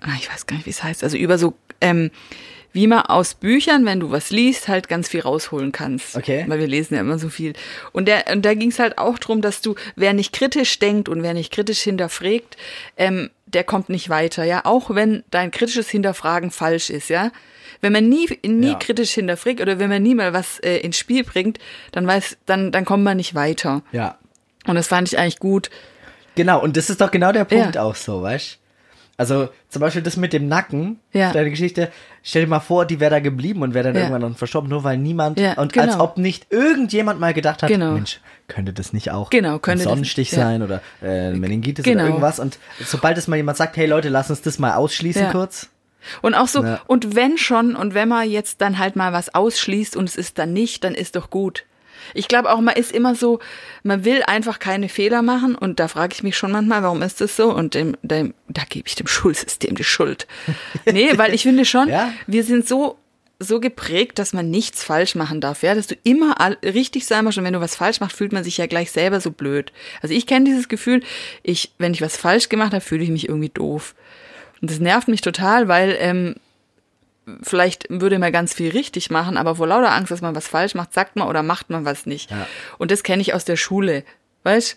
[0.00, 2.10] ah, ich weiß gar nicht, wie es heißt, also über so, ähm,
[2.72, 6.16] wie man aus Büchern, wenn du was liest, halt ganz viel rausholen kannst.
[6.16, 6.44] Okay.
[6.48, 7.52] Weil wir lesen ja immer so viel.
[7.92, 11.08] Und, der, und da ging es halt auch drum, dass du, wer nicht kritisch denkt
[11.08, 12.56] und wer nicht kritisch hinterfragt,
[12.96, 14.64] ähm, der kommt nicht weiter, ja.
[14.64, 17.30] Auch wenn dein kritisches Hinterfragen falsch ist, ja.
[17.84, 18.74] Wenn man nie, nie Ja.
[18.78, 21.58] kritisch hinterfragt oder wenn man nie mal was äh, ins Spiel bringt,
[21.92, 23.82] dann weiß, dann, dann kommt man nicht weiter.
[23.92, 24.16] Ja.
[24.66, 25.68] Und das fand ich eigentlich gut.
[26.34, 27.82] Genau, und das ist doch genau der Punkt Ja.
[27.82, 28.58] auch so, weißt
[29.16, 31.32] Also zum Beispiel das mit dem Nacken, Ja.
[31.32, 31.92] deine Geschichte,
[32.24, 34.00] stell dir mal vor, die wäre da geblieben und wäre dann Ja.
[34.00, 35.86] irgendwann dann verstorben, nur weil niemand, Ja, und genau.
[35.86, 37.92] als ob nicht irgendjemand mal gedacht hat, Genau.
[37.92, 40.38] Mensch, könnte das nicht auch Genau, könnte ein das- Sonnenstich ja.
[40.38, 42.00] sein oder äh, Meningitis Genau.
[42.00, 45.28] oder irgendwas und sobald es mal jemand sagt, hey Leute, lass uns das mal ausschließen
[45.30, 45.68] kurz.
[46.22, 46.80] Und auch so, Ja.
[46.86, 50.38] und wenn schon, und wenn man jetzt dann halt mal was ausschließt und es ist
[50.38, 51.64] dann nicht, dann ist doch gut.
[52.12, 53.38] Ich glaube auch, man ist immer so,
[53.82, 57.20] man will einfach keine Fehler machen und da frage ich mich schon manchmal, warum ist
[57.22, 57.50] das so?
[57.54, 60.26] Und dem, dem, da gebe ich dem Schulsystem die Schuld.
[60.84, 62.12] Nee, weil ich finde schon, Ja.
[62.26, 62.98] wir sind so,
[63.40, 67.38] so geprägt, dass man nichts falsch machen darf, ja, dass du immer richtig sein musst
[67.38, 69.72] und wenn du was falsch machst, fühlt man sich ja gleich selber so blöd.
[70.02, 71.02] Also ich kenne dieses Gefühl,
[71.42, 73.94] ich, wenn ich was falsch gemacht habe, fühle ich mich irgendwie doof.
[74.60, 76.36] Und das nervt mich total, weil ähm,
[77.42, 80.74] vielleicht würde man ganz viel richtig machen, aber vor lauter Angst, dass man was falsch
[80.74, 82.30] macht, sagt man oder macht man was nicht.
[82.30, 82.46] Ja.
[82.78, 84.04] Und das kenne ich aus der Schule.
[84.42, 84.76] Weißt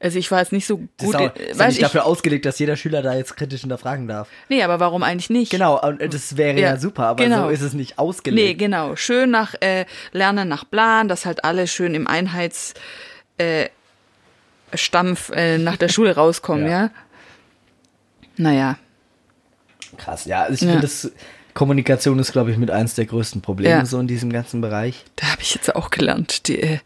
[0.00, 1.82] Also ich war jetzt nicht so Das gut, ist, auch, ist ja weiß nicht ich,
[1.82, 4.28] dafür ausgelegt, dass jeder Schüler da jetzt kritisch hinterfragen darf.
[4.48, 5.50] nee, aber warum eigentlich nicht?
[5.50, 7.44] Genau, und äh, das wäre ja, Ja, super, aber genau.
[7.44, 8.58] so ist es nicht Nee, ausgelegt.
[8.58, 8.94] genau.
[8.96, 12.74] Schön nach äh, Lernen nach Plan, dass halt alle schön im Einheits
[13.38, 13.68] äh,
[15.32, 16.70] äh, nach der Schule rauskommen, Ja.
[16.70, 16.90] ja.
[18.36, 18.78] Naja,
[19.96, 20.42] Krass, ja.
[20.42, 20.68] Also ich Ja.
[20.68, 21.10] finde, das
[21.54, 23.86] Kommunikation ist, glaube ich, mit eins der größten Probleme Ja.
[23.86, 25.04] so in diesem ganzen Bereich.
[25.16, 26.48] da habe ich jetzt auch gelernt.
[26.48, 26.78] Die äh,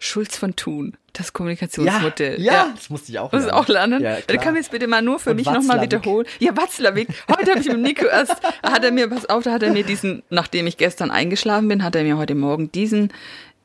[0.00, 2.40] Schulz von Thun, das Kommunikationsmodell.
[2.40, 3.60] ja, das musste ich auch Muss ich lernen.
[3.64, 4.00] auch lernen?
[4.02, 4.38] Ja, du klar.
[4.44, 6.24] kannst jetzt bitte mal nur für Und mich nochmal wiederholen.
[6.38, 7.08] Ja, Watzlawick.
[7.28, 9.72] Heute habe ich mit Nico erst, da hat er mir, pass auf, da hat er
[9.72, 13.12] mir diesen, nachdem ich gestern eingeschlafen bin, hat er mir heute Morgen diesen,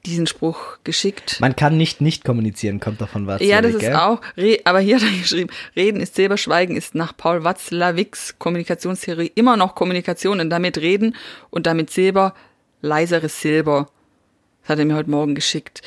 [0.06, 1.40] diesen Spruch geschickt.
[1.40, 3.42] Man kann nicht nicht kommunizieren, kommt davon was.
[3.42, 6.94] Ja, das ist auch, Re aber hier hat er geschrieben, Reden ist Silber, Schweigen ist
[6.96, 11.16] nach Paul Watzlawicks Kommunikationstheorie immer noch Kommunikation und damit Reden
[11.50, 12.34] und damit Silber,
[12.82, 13.88] leiseres Silber.
[14.62, 15.82] Das hat er mir heute Morgen geschickt.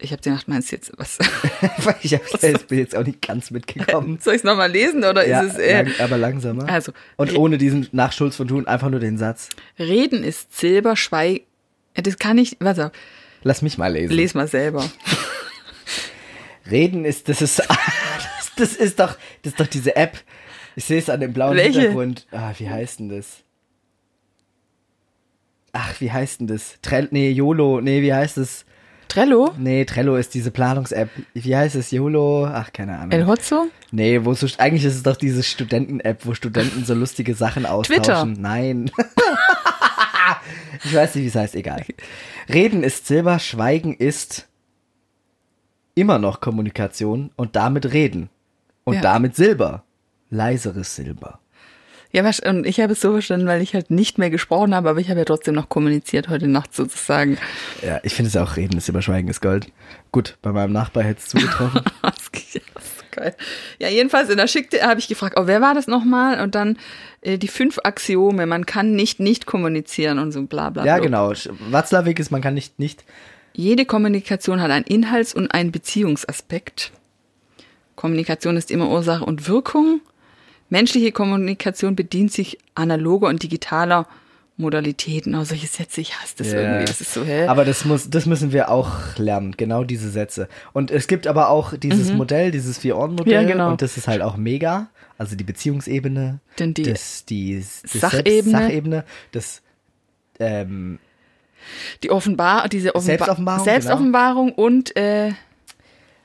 [0.00, 1.18] Ich habe gedacht, meinst du jetzt was?
[2.02, 4.18] ich hab, ich bin jetzt auch nicht ganz mitgekommen.
[4.20, 6.68] Soll ich es nochmal lesen oder ja, ist es äh, lang, aber langsamer.
[6.68, 9.48] Also, Und ohne diesen nach Schulz von Thun einfach nur den Satz.
[9.78, 11.44] Reden ist Silber, Schweigen.
[12.02, 12.92] Das kann ich, warte,
[13.42, 14.12] Lass mich mal lesen.
[14.14, 14.88] les mal selber.
[16.70, 17.68] Reden ist, das ist, das,
[18.56, 20.18] das ist doch, das ist doch diese App.
[20.76, 21.80] Ich sehe es an dem blauen Welche?
[21.80, 22.26] Hintergrund.
[22.30, 23.38] Ah, wie heißt denn das?
[25.72, 26.76] Ach, wie heißt denn das?
[26.82, 28.64] Trell, nee, YOLO, nee, wie heißt es?
[29.08, 29.54] Trello?
[29.56, 31.08] Nee, Trello ist diese Planungs-App.
[31.32, 31.90] Wie heißt es?
[31.90, 32.46] YOLO?
[32.46, 33.12] Ach, keine Ahnung.
[33.12, 33.68] El Hotzo?
[33.90, 38.02] Nee, wo so, eigentlich ist es doch diese Studenten-App, wo Studenten so lustige Sachen austauschen.
[38.02, 38.26] Twitter.
[38.26, 38.90] Nein.
[40.84, 41.84] ich weiß nicht, wie es heißt, egal.
[42.48, 44.46] Reden ist Silber, Schweigen ist
[45.94, 48.30] immer noch Kommunikation und damit Reden.
[48.84, 49.00] Und Ja.
[49.02, 49.84] damit Silber.
[50.30, 51.40] Leiseres Silber.
[52.10, 54.98] Ja, und ich habe es so verstanden, weil ich halt nicht mehr gesprochen habe, aber
[55.00, 57.36] ich habe ja trotzdem noch kommuniziert heute Nacht sozusagen.
[57.82, 59.70] Ja, ich finde es auch Reden ist Silber, Schweigen ist Gold.
[60.10, 61.82] Gut, bei meinem Nachbar hätte es zugetroffen.
[63.20, 63.36] Ist
[63.78, 63.88] ja.
[63.88, 66.40] Ja, jedenfalls, da schickte, habe ich gefragt, oh, wer war das nochmal?
[66.40, 66.78] Und dann
[67.20, 70.84] äh, die fünf Axiome, man kann nicht nicht kommunizieren und so bla bla.
[70.84, 71.04] ja, bla.
[71.04, 71.32] genau.
[71.70, 73.04] Watzlawick ist, man kann nicht, nicht
[73.58, 76.92] Jede Kommunikation hat einen Inhalts- und einen Beziehungsaspekt.
[77.96, 80.00] Kommunikation ist immer Ursache und Wirkung.
[80.68, 84.06] Menschliche Kommunikation bedient sich analoger und digitaler
[84.58, 85.34] Modalitäten.
[85.34, 86.60] Oh, solche Sätze, ich hasse das Ja.
[86.60, 86.84] irgendwie.
[86.86, 87.46] Das ist so, hä?
[87.46, 90.48] Aber das muss, das müssen wir auch lernen, genau diese Sätze.
[90.72, 93.42] Und es gibt aber auch dieses Modell, dieses Vier-Ohren-Modell.
[93.42, 93.48] Mhm.
[93.48, 93.70] Ja, genau.
[93.70, 94.88] Und das ist halt auch mega.
[95.16, 98.32] Also die Beziehungsebene, Denn die das, die, das Sachebene.
[98.32, 99.62] Selbst, Sachebene, das,
[100.38, 100.98] ähm,
[102.02, 105.32] die Offenbar, diese Offenba Selbstoffenbarung, Selbstoffenbarung und äh,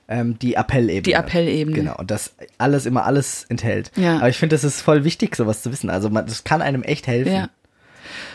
[0.08, 1.02] ähm, die Appellebene.
[1.02, 1.76] Die Appellebene.
[1.76, 1.98] Genau.
[1.98, 3.92] Und das alles immer alles enthält.
[3.96, 4.18] Ja.
[4.18, 5.90] Aber ich finde, das ist voll wichtig, sowas zu wissen.
[5.90, 7.34] Also man, das kann einem echt helfen.
[7.34, 7.50] ja.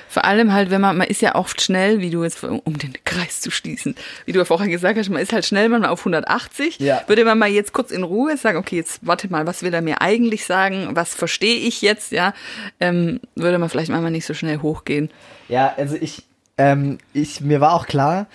[0.09, 2.95] Vor allem halt, wenn man, man ist ja oft schnell, wie du jetzt, um den
[3.05, 3.95] Kreis zu schließen,
[4.25, 6.79] wie du ja vorher gesagt hast, man ist halt schnell manchmal auf 180.
[6.79, 7.03] Ja.
[7.07, 9.83] Würde man mal jetzt kurz in Ruhe sagen, okay, jetzt warte mal, was will er
[9.83, 12.33] mir eigentlich sagen, was verstehe ich jetzt, ja,
[12.81, 15.11] ähm, würde man vielleicht manchmal nicht so schnell hochgehen.
[15.49, 16.25] Ja, also ich,
[16.57, 18.27] ähm, ich, mir war auch klar,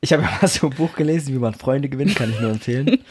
[0.00, 2.50] ich habe ja mal so ein Buch gelesen, wie man Freunde gewinnt, kann ich nur
[2.50, 2.98] empfehlen.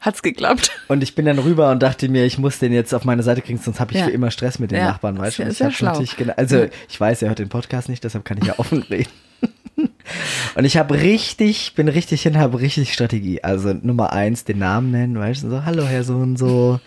[0.00, 0.70] Hat's geklappt?
[0.88, 3.42] Und ich bin dann rüber und dachte mir, ich muss den jetzt auf meine Seite
[3.42, 4.04] kriegen, sonst habe ich Ja.
[4.06, 4.84] für immer Stress mit den Ja.
[4.92, 5.52] Nachbarn, weißt du?
[5.52, 6.02] Sehr hab's schlau.
[6.36, 9.10] Also ich weiß, er hört den Podcast nicht, deshalb kann ich ja offen reden.
[10.56, 13.42] Und ich habe richtig, bin richtig hin, habe richtig Strategie.
[13.44, 16.80] Also Nummer eins, den Namen nennen, weißt du, so, hallo Herr so und so.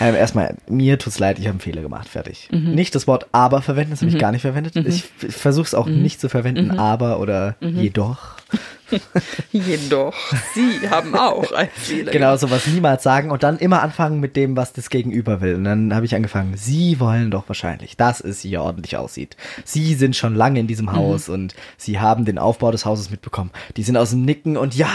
[0.00, 2.48] Ähm, erstmal, mir tut's leid, ich habe einen Fehler gemacht, fertig.
[2.52, 2.72] Mhm.
[2.74, 4.76] Nicht das Wort aber verwenden, das habe ich gar nicht verwendet.
[4.76, 6.78] Ich, ich versuche es auch nicht zu verwenden, Mhm.
[6.78, 8.35] aber oder jedoch.
[9.52, 10.14] Jedoch,
[10.54, 14.56] Sie haben auch einen Fehler Genau, sowas niemals sagen und dann immer anfangen mit dem,
[14.56, 15.56] was das Gegenüber will.
[15.56, 19.36] Und dann habe ich angefangen, Sie wollen doch wahrscheinlich, dass es hier ordentlich aussieht.
[19.64, 20.68] Sie sind schon lange in Mhm.
[20.68, 23.50] diesem Haus und Sie haben den Aufbau des Hauses mitbekommen.
[23.76, 24.90] Die sind aus dem Nicken und ja,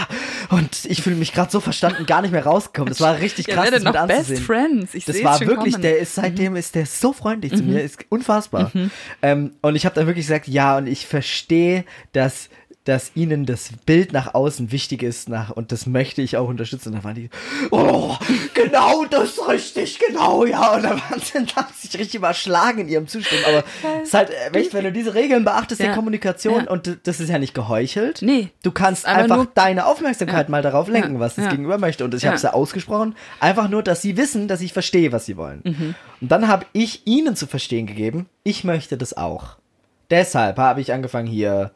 [0.50, 2.88] und ich fühle mich gerade so verstanden, gar nicht mehr rausgekommen.
[2.88, 4.42] Das war richtig Ja, krass, werdet das mit noch Best anzusehen.
[4.44, 4.94] Friends.
[4.94, 5.76] Ich Das war wirklich, kommen.
[5.78, 5.82] Mhm.
[5.82, 8.70] der ist seitdem ist der so freundlich zu mir, ist unfassbar.
[9.22, 12.48] Ähm, und ich habe dann wirklich gesagt, ja, und ich verstehe, dass
[12.84, 16.88] dass ihnen das Bild nach außen wichtig ist nach, und das möchte ich auch unterstützen.
[16.88, 17.30] Und da waren die,
[17.70, 18.16] oh,
[18.54, 20.74] genau, das richtig, genau, ja.
[20.74, 23.42] Und da waren sie, dann sich richtig überschlagen in ihrem Zustimmen.
[23.46, 23.62] Aber
[24.02, 25.86] es ist halt äh, echt, wenn du diese Regeln beachtest Ja.
[25.88, 26.70] der Kommunikation Ja.
[26.70, 28.20] und das ist ja nicht geheuchelt.
[28.22, 28.48] Nee.
[28.64, 30.50] Du kannst Einfach deine Aufmerksamkeit Ja.
[30.50, 31.48] mal darauf lenken, was das.
[31.50, 32.04] Gegenüber möchte.
[32.04, 35.26] Und ich habe es ja ausgesprochen, einfach nur, dass sie wissen, dass ich verstehe, was
[35.26, 35.60] sie wollen.
[35.64, 35.94] Mhm.
[36.20, 39.56] Und dann habe ich ihnen zu verstehen gegeben, ich möchte das auch.
[40.10, 41.70] Deshalb habe ich angefangen hier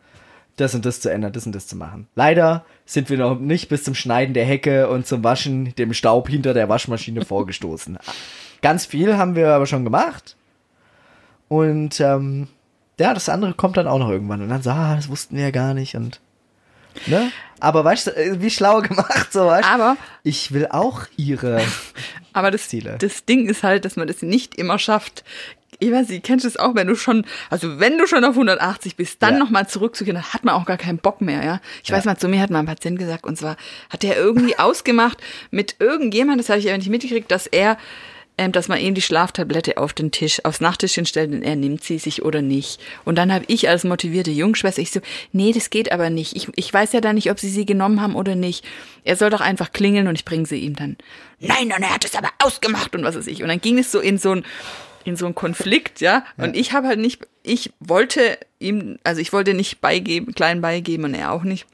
[0.57, 2.09] das und das zu ändern, das und das zu machen.
[2.15, 6.29] Leider sind wir noch nicht bis zum Schneiden der Hecke und zum Waschen dem Staub
[6.29, 7.99] hinter der Waschmaschine vorgestoßen.
[8.63, 10.37] Ganz viel haben wir aber schon gemacht.
[11.49, 12.49] Und ähm,
[12.99, 14.43] ja, das andere kommt dann auch noch irgendwann.
[14.43, 15.95] Und dann so, ah, das wussten wir ja gar nicht.
[15.95, 16.21] Und
[17.07, 17.31] Ne?
[17.61, 19.69] Aber weißt du, äh, wie schlau gemacht, so weißt?
[19.69, 21.61] Aber, Ich will auch ihre.
[22.33, 22.97] aber das, Ziele.
[22.99, 25.25] das Ding ist halt, dass man das nicht immer schafft.
[25.79, 28.35] Ich weiß nicht, kennst du das auch, wenn du schon, also wenn du schon auf
[28.37, 29.39] 180 bist, dann Ja.
[29.41, 31.61] nochmal zurückzugehen, dann hat man auch gar keinen Bock mehr, ja.
[31.83, 31.97] Ich Ja.
[31.97, 33.57] weiß mal, zu mir hat mal ein Patient gesagt, und zwar
[33.91, 35.19] hat er irgendwie ausgemacht
[35.51, 37.77] mit irgendjemand, das habe ich aber nicht mitgekriegt, dass er,
[38.39, 41.83] ähm, dass man ihm die Schlaftablette auf den Tisch, aufs Nachttischchen stellt und er nimmt
[41.85, 42.81] sie sich oder nicht.
[43.05, 45.01] Und dann habe ich als motivierte Jungschwester, ich so,
[45.33, 46.37] nee, das geht aber nicht.
[46.37, 48.65] Ich, ich weiß ja dann nicht, ob sie sie genommen haben oder nicht.
[49.05, 50.97] Er soll doch einfach klingeln und ich bringe sie ihm dann.
[51.41, 53.43] Nein, und er hat es aber ausgemacht und was weiß ich.
[53.43, 54.45] Und dann ging es so in so ein,
[55.07, 56.25] in so einen Konflikt, ja.
[56.37, 61.05] Und ich habe halt nicht, ich wollte ihm, also ich wollte nicht beigeben, klein beigeben
[61.05, 61.67] und er auch nicht.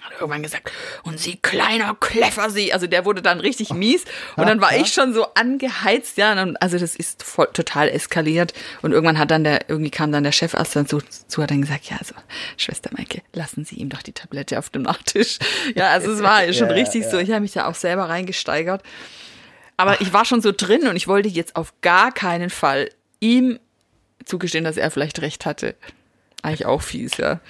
[0.00, 0.70] Hat irgendwann gesagt,
[1.02, 2.72] und sie kleiner Kleffer sie.
[2.72, 4.04] Also der wurde dann richtig mies.
[4.36, 4.80] Und dann war ja.
[4.80, 6.30] ich schon so angeheizt, ja.
[6.30, 8.54] Und dann, also das ist voll, total eskaliert.
[8.80, 11.60] Und irgendwann hat dann der, irgendwie kam dann der Chefarzt dann zu, zu hat dann
[11.60, 12.14] gesagt, ja, also,
[12.56, 15.38] Schwester Maike, lassen Sie ihm doch die Tablette auf dem Nachttisch.
[15.74, 17.10] Ja, also es war schon Ja, richtig ja.
[17.10, 17.18] so.
[17.18, 18.82] Ich habe mich da auch selber reingesteigert.
[19.80, 23.58] Aber ich war schon so drin und ich wollte jetzt auf gar keinen Fall ihm
[24.26, 25.74] zugestehen, dass er vielleicht recht hatte.
[26.42, 27.40] Eigentlich auch fies, ja.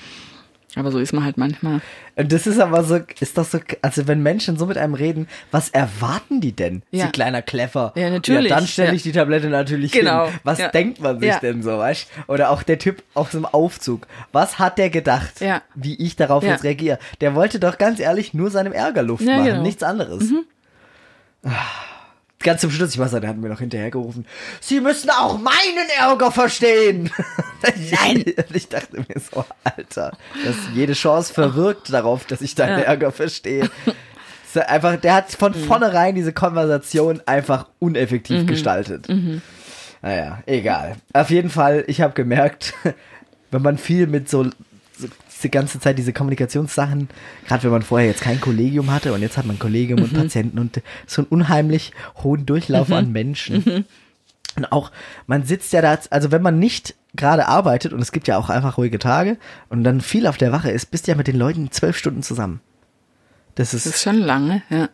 [0.77, 1.81] Aber so ist man halt manchmal.
[2.15, 5.27] Und das ist aber so, ist doch so, also wenn Menschen so mit einem reden,
[5.51, 6.85] was erwarten die denn?
[6.93, 7.07] Ja.
[7.07, 7.93] Sie kleiner Kleffer.
[7.97, 8.51] Ja, natürlich.
[8.51, 8.95] Ja, dann stelle Ja.
[8.95, 10.27] ich die Tablette natürlich Genau.
[10.29, 10.39] hin.
[10.45, 10.69] Was Ja.
[10.69, 11.41] denkt man sich Ja.
[11.41, 12.09] denn so, weißt?
[12.29, 14.07] Oder auch der Typ auf so einem Aufzug.
[14.31, 15.63] Was hat der gedacht, Ja.
[15.75, 16.51] wie ich darauf Ja.
[16.53, 17.01] jetzt reagiere?
[17.21, 19.63] Der wollte doch ganz ehrlich nur seinem Ärger Luft Ja, machen, genau.
[19.63, 20.23] nichts anderes.
[21.43, 21.51] Ah.
[22.43, 24.27] Ganz zum Schluss, ich weiß, der hat mir noch hinterhergerufen,
[24.61, 27.11] Sie müssen auch meinen Ärger verstehen.
[27.93, 28.25] Nein.
[28.49, 32.85] Und ich dachte mir so, Alter, dass jede Chance verwirkt darauf, dass ich deinen Ja.
[32.87, 33.69] Ärger verstehe.
[34.67, 35.65] Einfach, der hat von Mhm.
[35.65, 39.09] vornherein diese Konversation einfach uneffektiv gestaltet.
[39.09, 39.43] Mhm.
[40.03, 40.97] Naja, egal.
[41.13, 42.73] Auf jeden Fall, ich habe gemerkt,
[43.51, 44.47] wenn man viel mit so,
[45.43, 47.09] diese ganze Zeit diese Kommunikationssachen,
[47.47, 50.05] gerade wenn man vorher jetzt kein Kollegium hatte und jetzt hat man Kollegium Mhm.
[50.05, 53.57] und Patienten und so einen unheimlich hohen Durchlauf an Menschen.
[53.65, 53.85] Mhm.
[54.57, 54.91] Und auch,
[55.27, 58.51] man sitzt ja da, also wenn man nicht gerade arbeitet und es gibt ja auch
[58.51, 59.37] einfach ruhige Tage
[59.69, 62.23] und dann viel auf der Wache ist, bist du ja mit den Leuten zwölf Stunden
[62.23, 62.61] zusammen.
[63.55, 64.89] Das ist, Das ist schon lange, ja.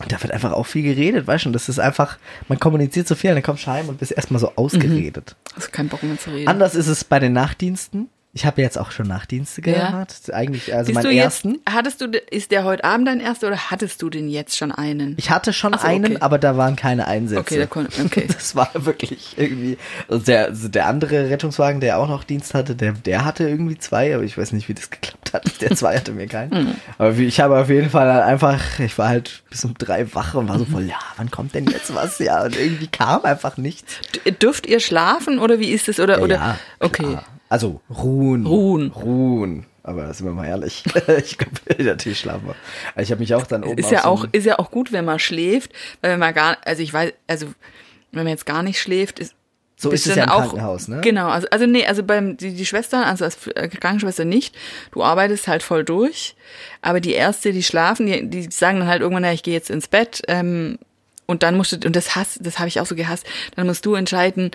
[0.00, 2.18] und da wird einfach auch viel geredet, weißt du, und das ist einfach,
[2.48, 5.36] man kommuniziert so viel, und dann kommst du heim und bist erstmal so ausgeredet.
[5.54, 6.48] Hast keinen Bock mehr zu reden.
[6.48, 8.08] Anders ist es bei den Nachtdiensten.
[8.34, 9.90] Ich habe jetzt auch schon Nachtdienste Ja.
[9.90, 10.32] gehabt.
[10.32, 11.60] Eigentlich, also Bist meinen du jetzt, ersten.
[11.68, 15.16] hattest du, ist der heute Abend dein erster oder hattest du den jetzt schon einen?
[15.18, 16.22] Ich hatte schon so, einen, okay.
[16.22, 17.40] aber da waren keine Einsätze.
[17.42, 18.26] Okay, der kon- okay.
[18.32, 19.76] Das war wirklich irgendwie.
[20.08, 23.76] Also der, also der andere Rettungswagen, der auch noch Dienst hatte, der, der hatte irgendwie
[23.76, 25.60] zwei, aber ich weiß nicht, wie das geklappt hat.
[25.60, 26.64] Der zwei hatte mir keinen.
[26.68, 26.74] Mhm.
[26.96, 30.14] Aber wie, ich habe auf jeden Fall halt einfach, ich war halt bis um drei
[30.14, 32.18] wach und war so voll, ja, wann kommt denn jetzt was?
[32.18, 33.96] Ja, und irgendwie kam einfach nichts.
[34.40, 36.00] Dürft ihr schlafen oder wie ist es?
[36.00, 36.34] Oder, oder?
[36.36, 37.02] Ja, okay.
[37.02, 37.24] klar.
[37.52, 38.46] Also ruhen.
[38.46, 38.92] Ruhen.
[38.92, 39.66] Ruhen.
[39.82, 40.84] Aber sind wir mal ehrlich.
[41.22, 43.02] ich glaube, natürlich schlafen wir.
[43.02, 45.18] Ich habe mich auch dann oben Ist ja auch, ist ja auch gut, wenn man
[45.18, 47.48] schläft, weil wenn man gar, also ich weiß, also
[48.10, 49.34] wenn man jetzt gar nicht schläft, ist
[49.76, 51.02] So ist es ja im Krankenhaus, ne?
[51.02, 54.56] Genau, also, also nee, also beim die, die Schwestern, also als äh, Krankenschwester nicht,
[54.92, 56.34] du arbeitest halt voll durch,
[56.80, 59.68] aber die Ärzte, die schlafen, die, die sagen dann halt irgendwann, ja, ich gehe jetzt
[59.68, 60.78] ins Bett, ähm,
[61.26, 63.26] und dann musst du, und das hass, das habe ich auch so gehasst,
[63.56, 64.50] dann musst du entscheiden,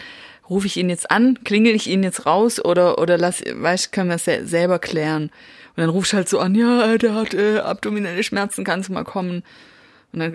[0.50, 4.10] rufe ich ihn jetzt an, klingel ich ihn jetzt raus oder, oder lass, weißt, können
[4.10, 5.24] wir es se- selber klären.
[5.24, 9.04] Und dann rufst du halt so an, ja, der hat äh, abdominelle Schmerzen, kannst mal
[9.04, 9.44] kommen.
[10.14, 10.34] Und dann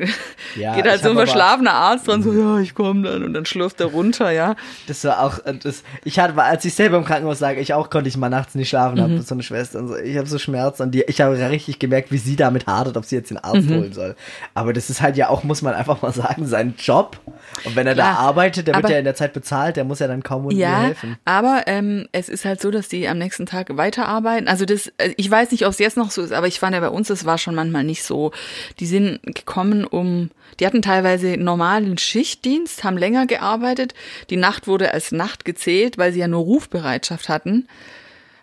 [0.54, 3.24] Ja, geht halt so ein verschlafener Arzt dran, so, ja, ich komme dann.
[3.24, 4.54] Und dann schlürft er runter, ja.
[4.86, 7.88] Das war auch, äh, das, ich hatte, als ich selber im Krankenhaus lag, ich auch
[7.88, 9.02] konnte ich mal nachts nicht schlafen, Mhm.
[9.02, 11.78] habe so eine Schwester und so, ich habe so Schmerzen und die, ich habe richtig
[11.78, 13.74] gemerkt, wie sie damit hadert, ob sie jetzt den Arzt Mhm.
[13.76, 14.14] holen soll.
[14.54, 17.18] Aber das ist halt ja auch, muss man einfach mal sagen, sein Job.
[17.64, 19.84] Und wenn er Klar, da arbeitet, der wird aber- ja in der Zeit bezahlt, der
[19.84, 21.16] muss ja dann kaum Ja, helfen.
[21.24, 24.48] aber ähm, es ist halt so, dass die am nächsten Tag weiterarbeiten.
[24.48, 26.74] Also das, äh, ich weiß nicht, ob es jetzt noch so ist, aber ich fand
[26.74, 28.32] ja bei uns, das war schon manchmal nicht so.
[28.80, 33.94] Die sind gekommen um, die hatten teilweise normalen Schichtdienst, haben länger gearbeitet.
[34.30, 37.68] Die Nacht wurde als Nacht gezählt, weil sie ja nur Rufbereitschaft hatten.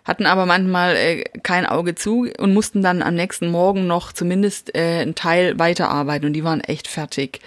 [0.04, 4.74] Hatten aber manchmal äh, kein Auge zu und mussten dann am nächsten Morgen noch zumindest
[4.74, 7.40] äh, einen Teil weiterarbeiten und die waren echt fertig.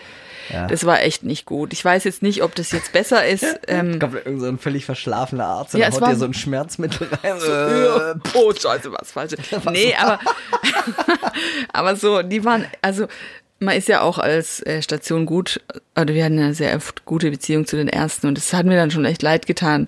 [0.49, 0.67] Ja.
[0.67, 1.73] Das war echt nicht gut.
[1.73, 3.45] Ich weiß jetzt nicht, ob das jetzt besser ist.
[3.65, 7.07] Ähm, Kommt irgend so ein völlig verschlafener Arzt und Ja, haut dir so ein Schmerzmittel
[7.23, 7.37] rein.
[7.43, 9.33] Äh, oh, scheiße, was falsch.
[9.71, 10.19] Nee, aber,
[11.71, 13.07] aber so, die waren, also,
[13.59, 15.61] man ist ja auch als äh, Station gut,
[15.95, 18.75] oder wir hatten eine sehr oft gute Beziehung zu den Ärzten und das hat mir
[18.75, 19.87] dann schon echt leid getan.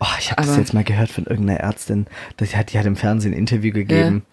[0.00, 2.06] Oh, ich habe das jetzt mal gehört von irgendeiner Ärztin,
[2.38, 4.24] die hat, die hat im Fernsehen ein Interview gegeben,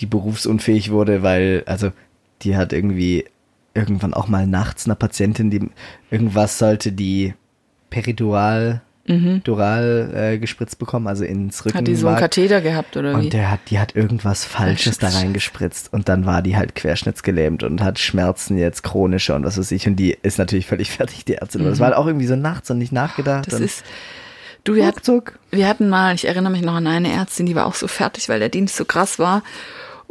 [0.00, 1.92] die berufsunfähig wurde, weil, also,
[2.42, 3.26] die hat irgendwie
[3.74, 5.70] irgendwann auch mal nachts einer Patientin, die
[6.10, 7.34] irgendwas sollte die
[7.90, 11.78] Peridual Dural äh, gespritzt bekommen, also ins Rücken.
[11.78, 13.24] Hat die so einen Katheter gehabt oder wie?
[13.24, 17.64] und der hat, die hat irgendwas Falsches da reingespritzt und dann war die halt querschnittsgelähmt
[17.64, 21.24] und hat Schmerzen jetzt chronische und was weiß ich und die ist natürlich völlig fertig,
[21.24, 21.62] die Ärztin.
[21.62, 23.48] Aber das war halt auch irgendwie so nachts und nicht nachgedacht.
[23.48, 23.50] Mhm.
[23.50, 23.84] das ist,
[24.62, 25.02] du, wir, hat,
[25.50, 28.28] wir hatten mal, ich erinnere mich noch an eine Ärztin, die war auch so fertig,
[28.28, 29.42] weil der Dienst so krass war.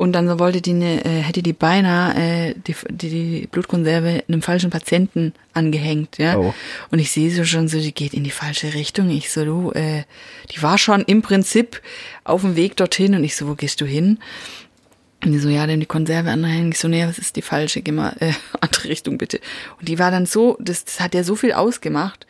[0.01, 4.41] Und dann wollte die ne, äh, hätte die beinahe äh, die, die, die Blutkonserve einem
[4.41, 6.39] falschen Patienten angehängt, ja.
[6.39, 6.55] Oh.
[6.89, 9.11] Und ich sehe so schon so, die geht in die falsche Richtung.
[9.11, 10.05] Ich so, du, äh,
[10.49, 11.83] die war schon im Prinzip
[12.23, 14.17] auf dem Weg dorthin und ich so, wo gehst du hin?
[15.23, 16.71] Und die so, ja, denn die Konserve anhängen.
[16.71, 19.39] Ich so, nee, das ist die falsche, geh mal äh, andere Richtung bitte.
[19.79, 22.25] Und die war dann so, das, das hat ja so viel ausgemacht.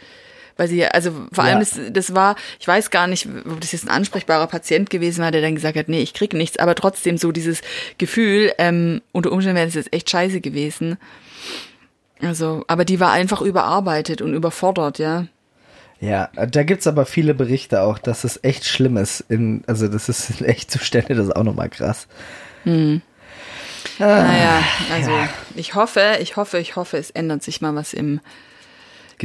[0.61, 1.65] Weil sie, also vor allem, Ja.
[1.65, 5.31] das, das war, ich weiß gar nicht, ob das jetzt ein ansprechbarer Patient gewesen war,
[5.31, 7.61] der dann gesagt hat, nee, ich krieg nichts, aber trotzdem so dieses
[7.97, 10.97] Gefühl, ähm, unter Umständen wäre das jetzt echt scheiße gewesen.
[12.21, 15.25] Also, aber die war einfach überarbeitet und überfordert, ja.
[15.99, 19.21] Ja, da gibt's aber viele Berichte auch, dass es echt schlimm ist.
[19.29, 22.05] In, also das ist echt Zustände, das ist auch nochmal krass.
[23.97, 25.11] Naja, also
[25.55, 28.19] ich hoffe, ich hoffe, ich hoffe, es ändert sich mal was im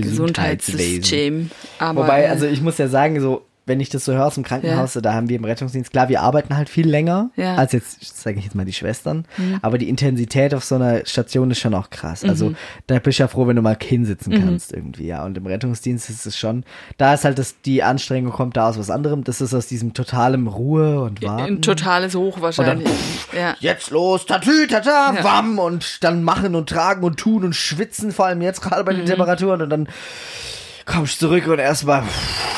[0.03, 1.51] Gesundheitssystem.
[1.79, 4.35] Aber, Wobei, äh, also ich muss ja sagen, so, wenn ich das so höre aus
[4.35, 7.55] dem Krankenhaus, da haben wir im Rettungsdienst, klar, wir arbeiten halt viel länger Ja.
[7.55, 7.59] Mhm.
[7.59, 9.27] als jetzt, sage ich jetzt mal, die Schwestern.
[9.63, 12.23] Aber die Intensität auf so einer Station ist schon auch krass.
[12.25, 12.55] Also
[12.87, 14.41] da bist du ja froh, wenn du mal hinsitzen Mhm.
[14.45, 15.25] kannst irgendwie, ja.
[15.25, 16.65] Und im Rettungsdienst ist es schon,
[16.97, 19.25] da ist halt das, die Anstrengung kommt da aus was anderem.
[19.25, 21.43] Das ist aus diesem totalem Ruhe und Warten.
[21.57, 22.89] ein totales Hoch wahrscheinlich.
[23.37, 23.55] ja.
[23.61, 25.25] jetzt los, tatü, tata, Ja.
[25.25, 28.93] wam und dann machen und tragen und tun und schwitzen, vor allem jetzt gerade bei
[28.93, 28.99] Mhm.
[28.99, 29.89] den Temperaturen und dann
[30.87, 32.03] kommst zurück und erstmal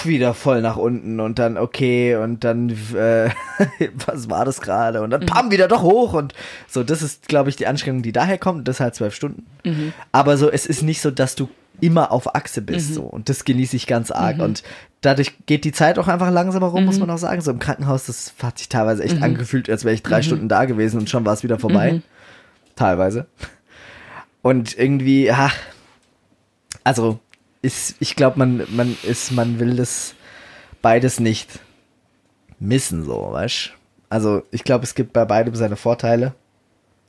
[0.04, 3.30] wieder voll nach unten und dann okay und dann äh,
[4.06, 5.26] was war das gerade und dann Mhm.
[5.26, 6.34] pam wieder doch hoch und
[6.68, 9.46] so das ist glaube ich die Anstrengung die daher kommt und das halt zwölf Stunden
[9.64, 9.92] Mhm.
[10.12, 11.48] aber so es ist nicht so dass du
[11.80, 12.66] immer auf Achse Mhm.
[12.66, 14.62] bist so und das genieße ich ganz arg und
[15.00, 16.86] dadurch geht die Zeit auch einfach langsamer rum Mhm.
[16.86, 19.94] muss man auch sagen so im Krankenhaus das hat sich teilweise echt angefühlt als wäre
[19.94, 22.02] ich drei Stunden da gewesen und schon war es wieder vorbei Mhm.
[22.76, 23.26] teilweise
[24.42, 25.50] und irgendwie ja
[26.84, 27.18] also
[27.62, 30.14] ist, ich glaube, man, man ist, man will das
[30.82, 31.60] beides nicht
[32.58, 33.72] missen, so, weißt
[34.08, 36.34] Also, ich glaube, es gibt bei beidem seine Vorteile.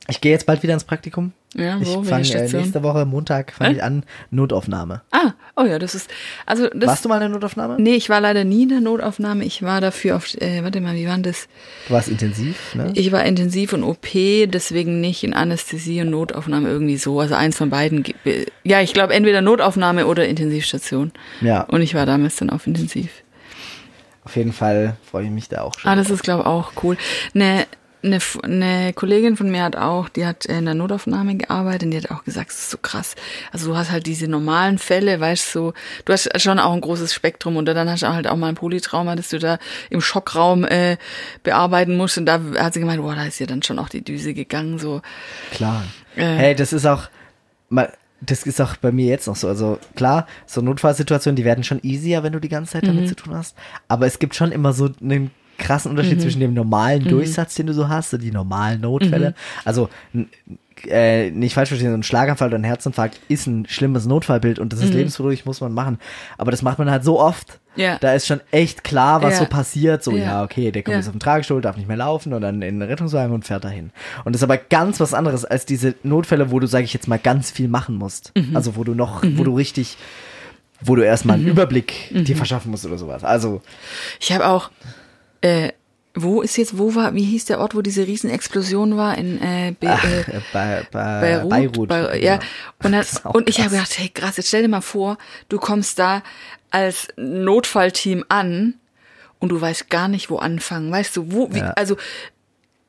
[0.09, 1.33] Ich gehe jetzt bald wieder ins Praktikum.
[1.55, 2.03] Ja, ich wo?
[2.03, 3.75] fange Welche äh, nächste Woche, Montag, fange Hä?
[3.77, 5.01] ich an, Notaufnahme.
[5.11, 6.09] Ah, oh ja, das ist,
[6.45, 7.77] also das, Warst du mal in der Notaufnahme?
[7.79, 9.43] nee, ich war leider nie in der Notaufnahme.
[9.45, 11.47] Ich war dafür auf, äh, warte mal, wie war denn das?
[11.87, 12.91] Du warst intensiv, ne?
[12.95, 14.07] Ich war intensiv und OP,
[14.47, 17.19] deswegen nicht in Anästhesie und Notaufnahme irgendwie so.
[17.19, 18.05] Also eins von beiden.
[18.25, 21.11] äh, Ja, ich glaube entweder Notaufnahme oder Intensivstation.
[21.41, 23.09] ja, Und ich war damals dann auf Intensiv.
[24.23, 25.89] auf jeden Fall freue ich mich da auch schon.
[25.91, 26.95] Ah, das ist, glaube ich, auch cool.
[27.33, 27.65] Eine,
[28.01, 31.97] eine, eine Kollegin von mir hat auch, die hat in der Notaufnahme gearbeitet und die
[31.97, 33.15] hat auch gesagt, es ist so krass.
[33.51, 35.73] Also du hast halt diese normalen Fälle, weißt du, so,
[36.05, 38.55] du hast schon auch ein großes Spektrum und dann hast du halt auch mal ein
[38.55, 39.57] Polytrauma, das du da
[39.89, 40.97] im Schockraum äh,
[41.43, 44.03] bearbeiten musst und da hat sie gemeint, boah, da ist ja dann schon auch die
[44.03, 45.01] Düse gegangen, so.
[45.51, 45.83] Klar.
[46.15, 46.23] Äh.
[46.23, 47.09] Hey, das ist auch,
[47.69, 47.91] mal,
[48.21, 49.47] das ist auch bei mir jetzt noch so.
[49.47, 52.87] Also klar, so Notfallsituationen, die werden schon easier, wenn du die ganze Zeit Mhm.
[52.87, 53.55] damit zu tun hast.
[53.87, 56.21] Aber es gibt schon immer so einen krassen Unterschied Mhm.
[56.21, 59.29] zwischen dem normalen Durchsatz, den du so hast, so die normalen Notfälle.
[59.31, 59.33] Mhm.
[59.65, 59.89] Also
[60.87, 64.71] äh, nicht falsch verstehen, so ein Schlaganfall oder ein Herzinfarkt ist ein schlimmes Notfallbild und
[64.71, 65.99] das ist lebensbedrohlich, muss man machen.
[66.37, 67.59] Aber das macht man halt so oft.
[67.75, 67.81] Mhm.
[67.81, 67.97] Ja.
[67.99, 69.39] Da ist schon echt klar, was Ja.
[69.39, 70.03] so passiert.
[70.05, 70.23] So, Ja.
[70.23, 72.79] ja, okay, der kommt jetzt auf den Tragestuhl, darf nicht mehr laufen und dann in
[72.79, 73.91] den Rettungswagen und fährt dahin.
[74.23, 77.09] Und das ist aber ganz was anderes als diese Notfälle, wo du, sage ich jetzt
[77.09, 78.31] mal, ganz viel machen musst.
[78.37, 78.55] Mhm.
[78.55, 79.97] Also wo du noch, wo du richtig,
[80.81, 83.25] wo du erstmal einen Überblick dir verschaffen musst oder sowas.
[83.25, 83.61] Also,
[84.21, 84.71] Ich habe auch,
[85.41, 85.69] äh,
[86.15, 89.17] wo ist jetzt, wo war, wie hieß der Ort, wo diese Riesenexplosion war?
[89.17, 91.49] In äh, Be ach, äh, äh, bei, bei Beirut.
[91.49, 91.89] Beirut.
[91.89, 92.39] Bei, ja.
[92.83, 95.17] Und, dann, Das und ich habe gedacht, hey krass, jetzt stell dir mal vor,
[95.49, 96.23] du kommst da
[96.71, 98.75] als Notfallteam an
[99.39, 100.91] und du weißt gar nicht, wo anfangen.
[100.91, 101.71] Weißt du, wo, wie, Ja.
[101.71, 101.95] also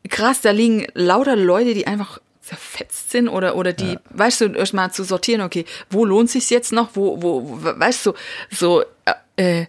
[0.09, 4.91] krass, da liegen lauter Leute, die einfach zerfetzt sind oder oder die, weißt du, erstmal
[4.91, 8.15] zu sortieren, okay, wo lohnt sich's jetzt noch, wo, wo, wo weißt du,
[8.51, 8.83] so,
[9.37, 9.67] äh,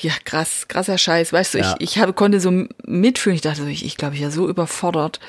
[0.00, 1.74] ja, krass, krasser Scheiß, weißt du, Ja.
[1.78, 2.50] ich, ich habe, konnte so
[2.86, 5.20] mitfühlen, ich dachte, so, ich, ich glaube, ich war so überfordert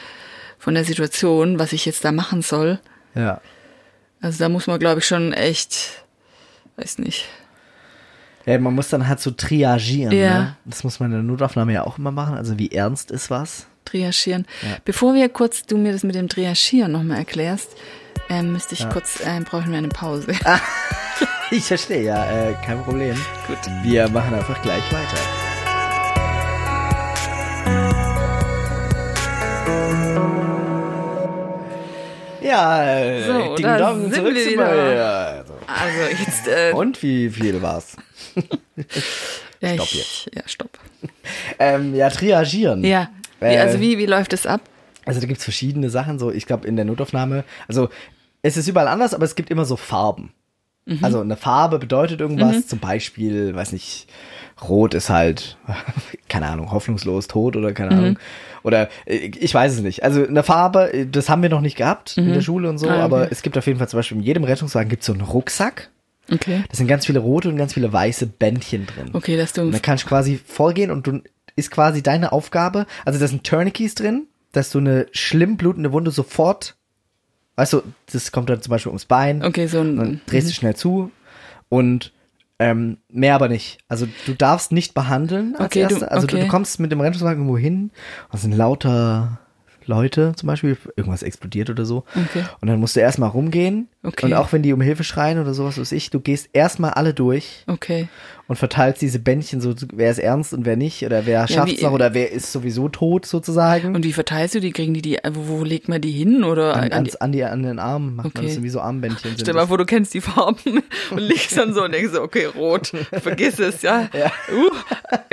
[0.60, 2.80] von der Situation, was ich jetzt da machen soll.
[3.16, 3.42] Ja.
[4.22, 6.04] Also da muss man, glaube ich, schon echt,
[6.78, 7.26] weiß nicht.
[8.46, 8.58] ja.
[8.60, 10.12] Man muss dann halt so triagieren.
[10.12, 10.40] Ja.
[10.40, 10.58] Ne?
[10.66, 12.36] Das muss man in der Notaufnahme ja auch immer machen.
[12.36, 13.68] Also wie ernst ist was?
[13.86, 14.46] Triagieren.
[14.64, 14.78] Ja.
[14.86, 17.70] Bevor wir kurz, du mir das mit dem Triagieren nochmal erklärst,
[18.30, 20.34] ähm, müsste ich kurz, äh, brauchen wir eine Pause.
[21.50, 23.16] Ich verstehe, ja, äh, kein Problem.
[23.48, 23.58] Gut.
[23.82, 25.18] Wir machen einfach gleich weiter.
[32.42, 34.72] Ja, äh, So, Ding Dong, zurück wir zu wieder.
[34.72, 35.02] mir.
[35.04, 36.48] Also, Also jetzt jetzt.
[36.48, 37.98] Äh, Und wie viel war's?
[39.62, 40.70] ja, stopp ich, Ja, stopp.
[41.60, 42.84] Ähm, ja, triagieren.
[42.84, 43.10] Ja.
[43.40, 44.62] Wie, Äh, also wie, wie läuft es ab?
[45.06, 47.90] Also da gibt's verschiedene Sachen, so ich glaube in der Notaufnahme, also
[48.42, 50.32] es ist überall anders, aber es gibt immer so Farben.
[50.86, 51.00] Mhm.
[51.04, 54.08] Also eine Farbe bedeutet irgendwas, zum Beispiel, weiß nicht,
[54.68, 55.58] rot ist halt,
[56.30, 57.98] keine Ahnung, hoffnungslos, tot oder keine Mhm.
[58.00, 58.20] Ahnung.
[58.64, 60.04] Oder äh, ich weiß es nicht.
[60.04, 62.88] Also eine Farbe, äh, das haben wir noch nicht gehabt in der Schule und so,
[62.88, 63.02] Ah, okay.
[63.02, 65.90] aber es gibt auf jeden Fall zum Beispiel in jedem Rettungswagen gibt's so einen Rucksack.
[66.32, 66.64] Okay.
[66.70, 69.12] Da sind ganz viele rote und ganz viele weiße Bändchen drin.
[69.14, 69.62] Okay, dass du.
[69.62, 71.22] Und dann kannst du quasi vorgehen und du
[71.56, 76.12] ist quasi deine Aufgabe, also da sind Tourniquets drin, dass du eine schlimm blutende Wunde
[76.12, 76.76] sofort,
[77.58, 77.82] weißt du,
[78.14, 79.98] das kommt dann zum Beispiel ums Bein, Okay, so ein.
[79.98, 81.12] dann drehst du schnell zu
[81.70, 82.14] und
[82.60, 83.80] ähm, mehr aber nicht.
[83.88, 86.12] Also du darfst nicht behandeln als Okay, du- Erste.
[86.12, 86.46] Also du, okay.
[86.46, 87.92] du kommst mit dem Rettungswagen irgendwo hin,
[88.30, 89.40] und es sind lauter
[89.86, 92.04] Leute zum Beispiel, irgendwas explodiert oder so.
[92.14, 92.44] Okay.
[92.60, 93.88] Und dann musst du erstmal rumgehen.
[94.04, 94.26] Okay.
[94.26, 96.92] Und auch wenn die um Hilfe schreien oder sowas, was weiß ich, du gehst erstmal
[96.92, 98.10] alle durch Okay.
[98.48, 101.84] Und verteilst diese Bändchen so, wer ist ernst und wer nicht oder wer schafft's wie-
[101.84, 103.94] noch oder wer ist sowieso tot sozusagen.
[103.96, 104.72] Und wie verteilst du die?
[104.72, 106.44] Kriegen die die, wo, wo legt man die hin?
[106.46, 108.54] Oder an, an an, die, an den Armen macht man Okay.
[108.56, 109.32] das wie so Armbändchen.
[109.32, 110.82] sind Stell mal vor, du kennst die Farben
[111.12, 112.88] und legst dann so und denkst so, okay, rot,
[113.22, 114.08] vergiss es, ja.
[114.14, 114.32] Ja.
[114.54, 114.70] Uh,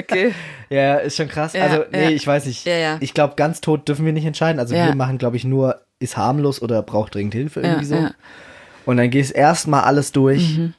[0.01, 0.33] okay.
[0.71, 1.53] Ja, ist schon krass.
[1.53, 2.11] Ja, also, nee, ja.
[2.11, 2.65] ich weiß nicht.
[2.67, 2.97] Ja, ja.
[3.01, 4.59] Ich glaube, ganz tot dürfen wir nicht entscheiden.
[4.59, 4.87] Also Ja.
[4.87, 7.95] wir machen, glaube ich, nur, ist harmlos oder braucht dringend Hilfe Ja, irgendwie so.
[7.95, 8.11] ja.
[8.87, 10.75] Und dann gehst erstmal alles durch Mhm.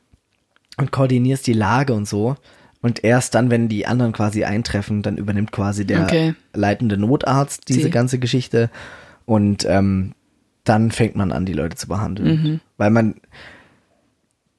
[0.78, 2.36] Und koordinierst die Lage und so.
[2.82, 6.36] Und erst dann, wenn die anderen quasi eintreffen, dann übernimmt quasi der Okay.
[6.53, 7.89] leitende Notarzt diese Sie.
[7.89, 8.69] ganze Geschichte.
[9.26, 10.13] Und ähm,
[10.65, 12.41] dann fängt man an, die Leute zu behandeln.
[12.43, 12.59] Mhm.
[12.78, 13.15] Weil man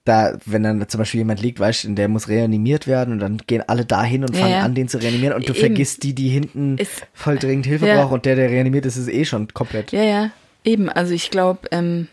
[0.05, 3.39] da, wenn dann zum Beispiel jemand liegt, weißt du, der muss reanimiert werden und dann
[3.47, 4.61] gehen alle dahin und Ja, fangen ja.
[4.61, 5.61] an, den zu reanimieren und du Eben.
[5.61, 7.97] vergisst die, die hinten Ist- voll dringend Hilfe Ja.
[8.01, 9.91] brauchen und der, der reanimiert ist, ist eh schon komplett.
[9.91, 10.31] Ja, ja.
[10.65, 12.07] Eben, also ich glaube, ähm,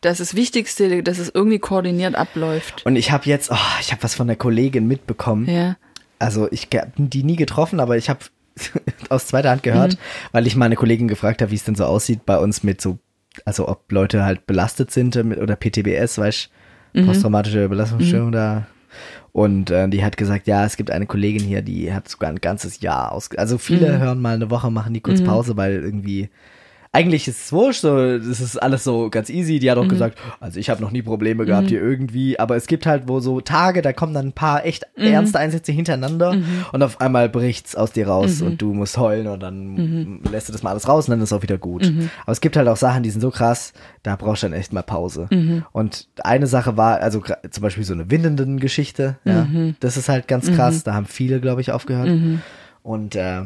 [0.00, 2.84] das ist das Wichtigste, dass es irgendwie koordiniert abläuft.
[2.86, 5.48] Und ich habe jetzt, oh, ich habe was von der Kollegin mitbekommen.
[5.48, 5.76] Ja.
[6.18, 8.20] Also ich habe die nie getroffen, aber ich habe
[9.08, 9.98] aus zweiter Hand gehört, Mhm.
[10.32, 12.98] weil ich meine Kollegin gefragt habe, wie es denn so aussieht bei uns mit so,
[13.44, 16.50] also ob Leute halt belastet sind mit, oder PTBS, weißt
[16.94, 17.04] Mhm.
[17.06, 18.66] posttraumatische Belastungsstörung da.
[19.32, 22.40] Und äh, die hat gesagt, ja, es gibt eine Kollegin hier, die hat sogar ein
[22.40, 23.28] ganzes Jahr aus.
[23.36, 24.00] Also viele Mhm.
[24.00, 26.30] hören mal eine Woche, machen die kurz Pause, weil irgendwie
[26.90, 29.58] eigentlich ist es wurscht, so, das ist alles so ganz easy.
[29.58, 29.88] Die hat auch Mhm.
[29.88, 33.20] gesagt, also ich habe noch nie Probleme gehabt hier irgendwie, aber es gibt halt wo
[33.20, 35.04] so Tage, da kommen dann ein paar echt Mhm.
[35.04, 36.36] ernste Einsätze hintereinander
[36.72, 38.10] und auf einmal bricht's aus dir Mhm.
[38.10, 41.20] raus und du musst heulen und dann lässt du das mal alles raus und dann
[41.20, 41.82] ist auch wieder gut.
[41.84, 42.10] Mhm.
[42.22, 43.72] Aber es gibt halt auch Sachen, die sind so krass,
[44.02, 45.26] da brauchst du dann echt mal Pause.
[45.30, 45.64] Mhm.
[45.72, 49.76] Und eine Sache war, also zum Beispiel so eine windenden Geschichte, ja, Mhm.
[49.80, 52.10] das ist halt ganz krass, da haben viele, glaube ich, aufgehört.
[52.82, 53.42] Und äh,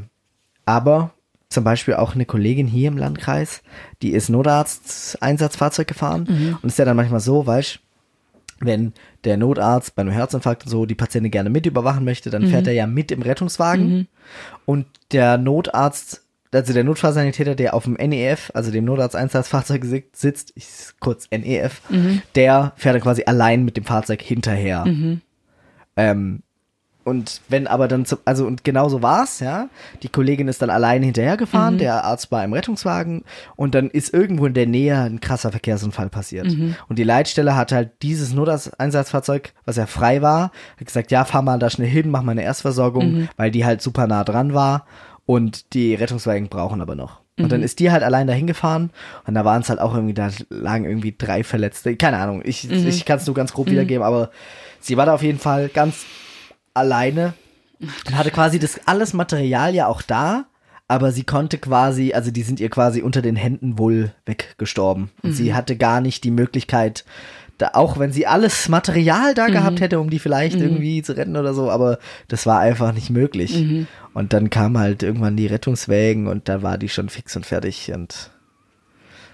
[0.65, 1.11] aber
[1.53, 3.63] zum Beispiel auch eine Kollegin hier im Landkreis,
[4.03, 6.59] die ist Notarzt-Einsatzfahrzeug gefahren Mhm.
[6.63, 7.81] und ist ja dann manchmal so, weißt
[8.65, 8.93] wenn
[9.25, 12.47] der Notarzt bei einem Herzinfarkt und so die Patientin gerne mit überwachen möchte, dann Mhm.
[12.47, 14.07] fährt er ja mit im Rettungswagen
[14.67, 16.23] und der Notarzt,
[16.53, 20.67] also der Notfallsanitäter, der auf dem NEF, also dem Notarzt-Einsatzfahrzeug si- sitzt, ich
[21.01, 22.23] kurz NEF, Mhm.
[22.37, 24.85] der fährt dann quasi allein mit dem Fahrzeug hinterher.
[25.97, 26.43] Ähm,
[27.05, 29.69] und wenn aber dann, zum, also und genau so war's, ja.
[30.03, 33.23] Die Kollegin ist dann allein hinterhergefahren, der Arzt war im Rettungswagen
[33.57, 36.47] und dann ist irgendwo in der Nähe ein krasser Verkehrsunfall passiert.
[36.89, 41.43] Und die Leitstelle hat halt dieses Notarzt-Einsatzfahrzeug, was ja frei war, hat gesagt, ja, fahr
[41.43, 44.87] mal da schnell hin, mach mal eine Erstversorgung, weil die halt super nah dran war
[45.27, 47.21] und die Rettungswagen brauchen aber noch.
[47.39, 48.91] Und dann ist die halt allein dahin gefahren
[49.27, 51.97] und da waren es halt auch irgendwie, da lagen irgendwie drei Verletzte.
[51.97, 54.31] Keine Ahnung, ich, ich kann es nur ganz grob wiedergeben, aber
[54.81, 56.05] sie war da auf jeden Fall ganz
[56.75, 57.35] alleine
[57.81, 60.47] und hatte quasi das alles Material ja auch da,
[60.89, 65.11] aber sie konnte quasi, also die sind ihr quasi unter den Händen wohl weggestorben.
[65.23, 67.05] Und sie hatte gar nicht die Möglichkeit,
[67.59, 71.37] da, auch wenn sie alles Material da gehabt hätte, um die vielleicht irgendwie zu retten
[71.37, 71.99] oder so, aber
[72.29, 73.87] das war einfach nicht möglich.
[74.15, 77.93] Und dann kamen halt irgendwann die Rettungswägen und da war die schon fix und fertig
[77.93, 78.31] und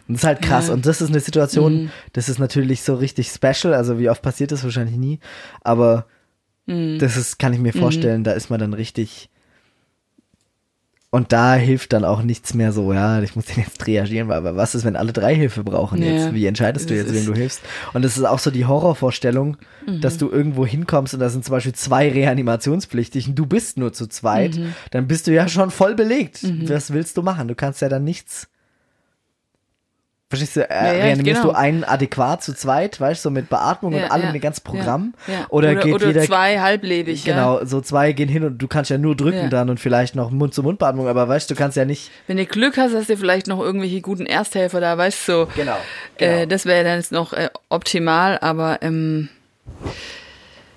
[0.09, 0.68] und das ist halt krass.
[0.68, 0.74] Ja.
[0.74, 3.74] Und das ist eine Situation, das ist natürlich so richtig special.
[3.74, 5.20] Also wie oft passiert das wahrscheinlich nie.
[5.61, 6.07] Aber
[6.99, 9.31] das ist, kann ich mir vorstellen, da ist man dann richtig.
[11.11, 14.57] Und da hilft dann auch nichts mehr so, ja, ich muss den jetzt reagieren, aber
[14.57, 16.11] was ist, wenn alle drei Hilfe brauchen Ja.
[16.11, 16.35] jetzt?
[16.35, 17.62] Wie entscheidest du jetzt, wem du hilfst?
[17.95, 19.57] Und das ist auch so die Horrorvorstellung,
[20.03, 24.07] dass du irgendwo hinkommst und da sind zum Beispiel zwei Reanimationspflichtigen, du bist nur zu
[24.07, 24.61] zweit,
[24.91, 26.41] dann bist du ja schon voll belegt.
[26.69, 27.49] Was willst du machen?
[27.49, 28.49] Du kannst ja dann nichts.
[30.31, 31.55] Verstehst du, äh, Ja, ja, reanimierst genau.
[31.55, 34.41] du einen adäquat zu zweit, weißt du, so mit Beatmung und Ja, allem, ja, ein
[34.41, 35.14] ganzes Programm?
[35.49, 37.35] Oder, oder, geht oder jeder zwei halblebig, ja.
[37.35, 40.31] Genau, so zwei gehen hin und du kannst ja nur drücken dann und vielleicht noch
[40.31, 42.11] Mund-zu-Mund-Beatmung, aber weißt du, du kannst ja nicht.
[42.26, 45.33] Wenn du Glück hast, hast du vielleicht noch irgendwelche guten Ersthelfer da, weißt du.
[45.33, 45.49] So.
[45.57, 45.76] Genau,
[46.18, 49.31] Äh, das wäre dann jetzt noch äh, optimal, aber ähm,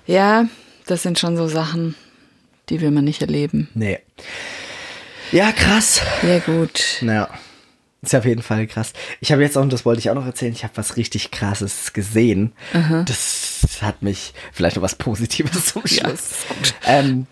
[0.06, 0.46] Ja,
[0.86, 1.94] das sind schon so Sachen,
[2.70, 3.68] die will man nicht erleben.
[3.74, 3.98] Nee.
[5.30, 6.00] Ja, krass.
[6.22, 6.98] Ja, gut.
[7.02, 7.28] Naja.
[8.02, 8.92] Ist ja auf jeden Fall krass.
[9.20, 11.30] Ich habe jetzt auch, und das wollte ich auch noch erzählen, ich habe was richtig
[11.30, 12.52] krasses gesehen.
[13.06, 16.44] Das hat mich, vielleicht noch was Positives zum Ja, Schluss.
[16.48, 16.74] gut.
[16.84, 17.26] ähm,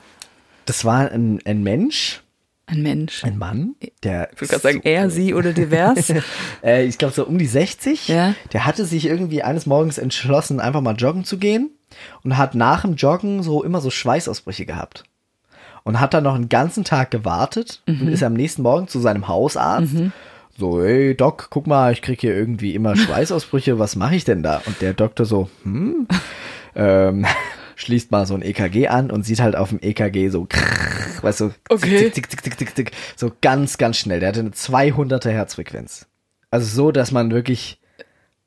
[0.66, 2.22] das war ein, ein Mensch,
[2.66, 3.24] Ein Mensch.
[3.24, 4.30] ein Mann, der.
[4.32, 6.12] Ich würde gerade sagen, er, sie oder divers.
[6.62, 8.06] äh, ich glaube so um die 60.
[8.06, 8.34] Ja.
[8.52, 11.70] Der hatte sich irgendwie eines Morgens entschlossen, einfach mal joggen zu gehen
[12.22, 15.02] und hat nach dem Joggen so immer so Schweißausbrüche gehabt.
[15.82, 19.26] Und hat dann noch einen ganzen Tag gewartet und ist am nächsten Morgen zu seinem
[19.26, 19.94] Hausarzt.
[20.61, 24.42] So, hey Doc, guck mal, ich krieg hier irgendwie immer Schweißausbrüche, was mache ich denn
[24.42, 24.61] da?
[24.66, 26.06] Und der Doktor so, hm,
[26.74, 27.24] ähm,
[27.76, 31.40] schließt mal so ein EKG an und sieht halt auf dem EKG so, krrr, weißt
[31.40, 32.11] du, Okay.
[32.11, 34.20] tick, tick, tick, tick, tick, tick, so ganz, ganz schnell.
[34.20, 36.06] Der hatte eine 200er Herzfrequenz.
[36.50, 37.80] Also so, dass man wirklich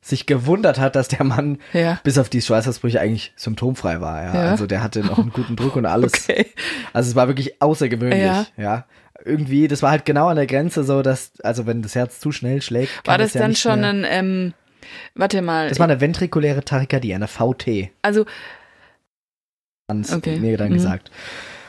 [0.00, 1.98] sich gewundert hat, dass der Mann Ja.
[2.04, 4.22] bis auf die Schweißausbrüche eigentlich symptomfrei war.
[4.22, 4.34] Ja?
[4.34, 4.50] Ja.
[4.52, 6.12] Also der hatte noch einen guten Druck und alles.
[6.28, 6.46] Okay.
[6.92, 8.20] Also es war wirklich außergewöhnlich.
[8.22, 8.46] Ja.
[8.56, 8.86] Ja.
[9.24, 12.30] Irgendwie, das war halt genau an der Grenze so, dass, also wenn das Herz zu
[12.32, 12.90] schnell schlägt.
[13.06, 14.54] War das ja dann schon mehr, ein, ähm,
[15.14, 15.68] warte mal.
[15.68, 17.90] Das war eine ventrikuläre Tachykardie, eine VT.
[18.02, 18.26] also,
[19.88, 20.38] Ans Okay.
[20.38, 20.74] mir dann Mhm.
[20.74, 21.10] gesagt.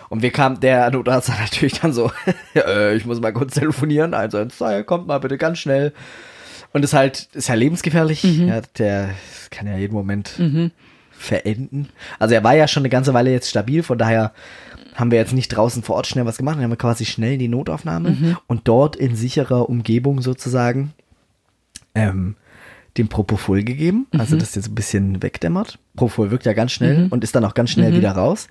[0.09, 2.11] Und wir kamen, der Notarzt hat natürlich dann so,
[2.55, 5.93] äh, ich muss mal kurz telefonieren, also zwei, kommt mal bitte ganz schnell.
[6.73, 8.23] Und ist halt, ist ja lebensgefährlich.
[8.23, 8.47] Mhm.
[8.49, 9.09] Ja, der
[9.49, 10.37] kann ja jeden Moment
[11.11, 11.89] verenden.
[12.19, 14.33] Also er war ja schon eine ganze Weile jetzt stabil, von daher
[14.95, 17.33] haben wir jetzt nicht draußen vor Ort schnell was gemacht, dann haben wir quasi schnell
[17.33, 18.37] in die Notaufnahme Mhm.
[18.47, 20.93] und dort in sicherer Umgebung sozusagen
[21.93, 22.35] ähm,
[22.97, 24.19] dem Propofol gegeben, Mhm.
[24.21, 25.79] also das jetzt ein bisschen wegdämmert.
[25.95, 27.97] Propofol wirkt ja ganz schnell und ist dann auch ganz schnell Mhm.
[27.97, 28.47] wieder raus.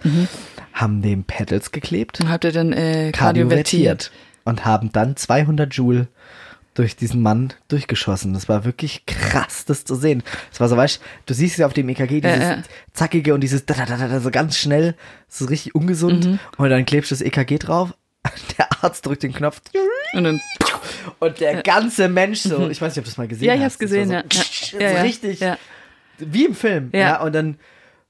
[0.75, 3.17] Haben dem Pedals geklebt, habt ihr dann äh, kardiovertiert?
[3.17, 4.11] kardiovertiert
[4.45, 6.09] und haben dann 200 Joule
[6.75, 8.35] durch diesen Mann durchgeschossen.
[8.35, 10.23] Das war wirklich krass, das zu sehen.
[10.51, 12.63] Das war so, weißt du, du siehst ja auf dem EKG dieses Ja, ja.
[12.93, 14.95] zackige und dieses da, da, da, da, so ganz schnell,
[15.29, 16.27] so richtig ungesund.
[16.27, 16.39] Mhm.
[16.59, 17.95] Und dann klebst du das EKG drauf.
[18.59, 19.61] Der Arzt drückt den Knopf
[20.15, 20.41] Und dann,
[21.19, 23.59] und der ganze Mensch so, ich weiß nicht, ob du das mal gesehen ja, hast.
[23.59, 24.23] ich hab's gesehen, ja.
[24.31, 24.91] so, ja.
[24.91, 25.59] so ja, richtig, Ja,
[26.19, 26.91] wie im Film.
[26.93, 27.01] Ja.
[27.01, 27.23] Ja.
[27.23, 27.59] und dann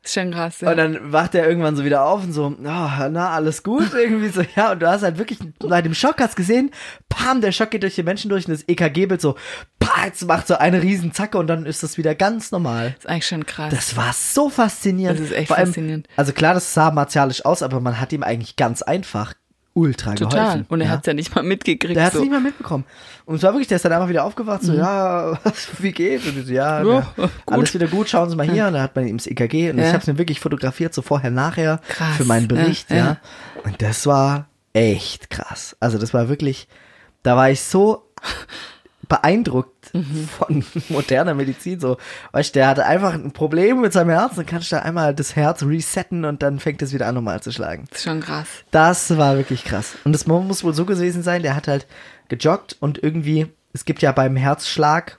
[0.05, 0.61] ist schon krass.
[0.61, 0.71] Ja.
[0.71, 4.29] und dann wacht er irgendwann so wieder auf und so, ah, na, alles gut, irgendwie
[4.29, 6.71] so, ja, und du hast halt wirklich, bei dem Schock hast gesehen,
[7.09, 9.37] pam, der Schock geht durch die Menschen durch und das EKG-Bild so,
[9.79, 12.95] pah, jetzt macht so eine riesen Zacke und dann ist das wieder ganz normal.
[12.99, 13.73] ist eigentlich schon krass.
[13.75, 15.21] Das war so faszinierend.
[15.21, 16.09] Das ist echt allem, faszinierend.
[16.17, 19.35] Also klar, das sah martialisch aus, aber man hat ihm eigentlich ganz einfach
[19.75, 20.41] ultra Total.
[20.45, 20.67] geholfen.
[20.69, 20.93] Und er ja.
[20.93, 21.97] hat's ja nicht mal mitgekriegt.
[21.97, 22.23] Der hat es so.
[22.23, 22.85] nicht mal mitbekommen.
[23.27, 25.39] Und es war wirklich, der ist dann einfach wieder aufgewacht, so, ja,
[25.79, 26.27] wie geht's?
[26.27, 26.89] Und so, ja, Mhm.
[26.91, 28.67] Ja, ja, alles wieder gut, schauen Sie mal hier.
[28.69, 31.03] Und dann hat man ihm das EKG und ich habe es mir wirklich fotografiert, so
[31.03, 32.17] vorher, nachher, Krass.
[32.17, 33.19] für meinen Bericht, ja.
[33.65, 35.77] Und das war echt krass.
[35.81, 36.69] Also das war wirklich,
[37.23, 38.11] da war ich so
[39.09, 40.29] beeindruckt Mhm.
[40.29, 41.79] von moderner Medizin.
[41.81, 41.99] So,
[42.33, 45.63] weißt der hatte einfach ein Problem mit seinem Herz, dann kannst da einmal das Herz
[45.63, 47.85] resetten und dann fängt es wieder an, normal zu schlagen.
[47.91, 48.47] Das ist schon krass.
[48.71, 49.95] Das war wirklich krass.
[50.05, 51.87] Und das muss wohl so gewesen sein, der hat halt
[52.29, 55.17] gejoggt und irgendwie, es gibt ja beim Herzschlag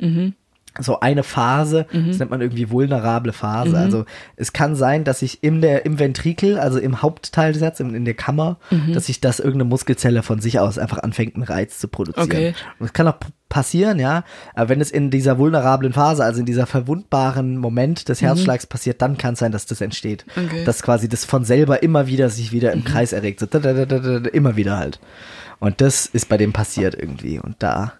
[0.79, 3.77] so eine Phase, das nennt man irgendwie vulnerable Phase.
[3.77, 4.05] Also
[4.35, 7.95] es kann sein, dass sich in der, im Ventrikel, also im Hauptteil des Herzens, in,
[7.95, 8.57] in der Kammer,
[8.93, 12.25] dass sich das irgendeine Muskelzelle von sich aus einfach anfängt, einen Reiz zu produzieren.
[12.25, 12.53] Okay.
[12.79, 13.17] Und es kann auch
[13.49, 14.23] passieren, ja,
[14.53, 19.01] aber wenn es in dieser vulnerablen Phase, also in dieser verwundbaren Moment des Herzschlags passiert,
[19.01, 20.25] dann kann es sein, dass das entsteht.
[20.31, 20.63] Okay.
[20.65, 23.39] Dass quasi das von selber immer wieder sich wieder im Kreis erregt.
[23.39, 24.99] So, da, da, da, da, da, immer wieder halt.
[25.59, 27.39] Und das ist bei dem passiert irgendwie.
[27.39, 27.93] Und da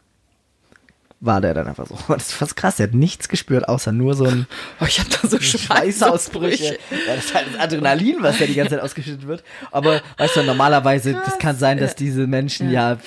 [1.22, 1.96] war der dann einfach so.
[2.14, 2.76] Das ist fast krass.
[2.78, 4.48] Der hat nichts gespürt, außer nur so ein
[4.82, 6.78] Oh, ich hab da so Schweißausbrüche.
[6.92, 9.44] Ja, das ist halt das Adrenalin, was ja die ganze Zeit ausgeschüttet wird.
[9.72, 12.98] Aber weißt du, normalerweise, das kann sein, dass diese Menschen ja,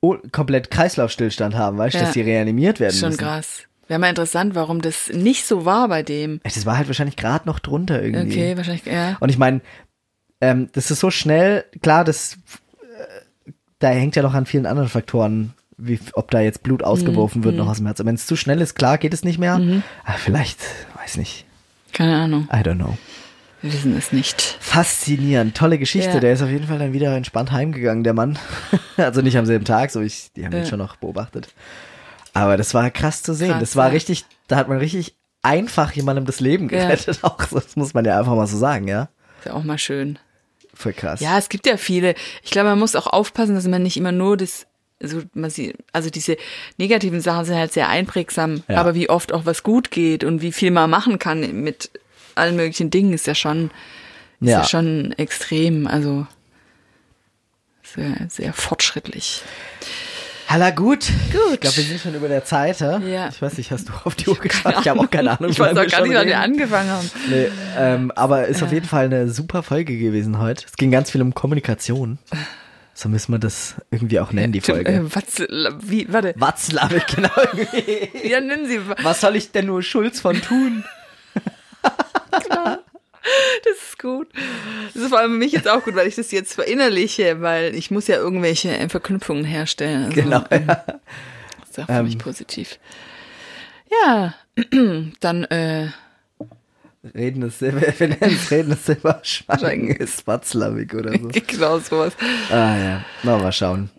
[0.00, 2.04] oh, komplett Kreislaufstillstand haben, weißt du, Ja.
[2.04, 3.20] dass die reanimiert werden Schon müssen.
[3.20, 3.62] krass.
[3.86, 6.40] Wäre mal interessant, warum das nicht so war bei dem.
[6.42, 8.32] Das war halt wahrscheinlich gerade noch drunter irgendwie.
[8.32, 9.16] Okay, wahrscheinlich, ja.
[9.20, 9.60] Und ich meine,
[10.40, 12.38] ähm, das ist so schnell, klar, das
[13.46, 17.40] äh, da hängt ja noch an vielen anderen Faktoren, wie ob da jetzt Blut ausgeworfen
[17.40, 17.44] Mhm.
[17.44, 18.00] wird noch aus dem Herz.
[18.00, 19.54] Und wenn es zu schnell ist, klar, geht es nicht mehr.
[20.04, 20.58] Aber vielleicht,
[21.02, 21.44] weiß nicht.
[21.92, 22.48] Keine Ahnung.
[22.52, 22.96] I don't know.
[23.62, 24.40] Wir wissen es nicht.
[24.60, 26.14] Faszinierend, tolle Geschichte.
[26.14, 26.20] Ja.
[26.20, 28.38] Der ist auf jeden Fall dann wieder entspannt heimgegangen, der Mann.
[28.98, 30.66] also nicht am selben Tag, so ich, die haben ihn Ja.
[30.66, 31.48] schon noch beobachtet.
[32.34, 33.50] Aber das war krass zu sehen.
[33.52, 33.92] Krass, das war ja.
[33.92, 36.78] richtig, da hat man richtig einfach jemandem das Leben Ja.
[36.84, 37.20] gerettet.
[37.22, 39.08] Auch so, das muss man ja einfach mal so sagen, ja.
[39.38, 40.18] Ist ja auch mal schön.
[40.74, 41.20] Voll krass.
[41.20, 42.14] Ja, es gibt ja viele.
[42.42, 44.66] Ich glaube, man muss auch aufpassen, dass man nicht immer nur das,
[45.04, 46.36] also, man sieht, also diese
[46.78, 48.80] negativen Sachen sind halt sehr einprägsam, Ja.
[48.80, 51.90] aber wie oft auch was gut geht und wie viel man machen kann mit
[52.34, 53.70] allen möglichen Dingen ist ja schon,
[54.40, 54.64] ist ja, Ja.
[54.64, 56.26] schon extrem, also
[57.82, 59.42] sehr, sehr fortschrittlich.
[60.46, 61.06] Halla, gut.
[61.32, 61.54] Gut.
[61.54, 62.98] Ich glaube, wir sind schon über der Zeit, hä?
[63.10, 63.28] Ja.
[63.28, 64.74] Ich weiß nicht, hast du auf die Uhr geschaut?
[64.80, 65.50] Ich habe auch keine Ahnung.
[65.50, 67.10] Ich weiß auch wir gar nicht, wann wir angefangen haben.
[67.30, 67.48] Nee,
[67.78, 70.66] ähm, aber ist auf jeden Fall eine super Folge gewesen heute.
[70.66, 72.18] Es ging ganz viel um Kommunikation.
[72.96, 74.90] So müssen wir das irgendwie auch nennen, die Folge.
[74.92, 75.24] Äh, was,
[75.82, 77.30] wie, warte, Watzlawick, genau.
[78.24, 80.84] ja, nennen Sie, Was soll ich denn nur Schulz von tun?
[83.64, 84.28] das ist gut.
[84.92, 87.74] Das ist vor allem für mich jetzt auch gut, weil ich das jetzt verinnerliche, weil
[87.74, 90.04] ich muss ja irgendwelche äh, Verknüpfungen herstellen.
[90.06, 90.44] Also, Genau.
[90.50, 92.18] ähm, Das ist auch für mich Ähm.
[92.20, 92.78] positiv.
[94.04, 94.34] Ja,
[95.20, 95.88] dann, äh,
[97.14, 101.28] Redendes Silber, wir nennen es Redendes Silberschweigen ist Watzlawick oder so.
[101.46, 102.14] genau sowas.
[102.50, 103.90] Ah ja, na mal schauen.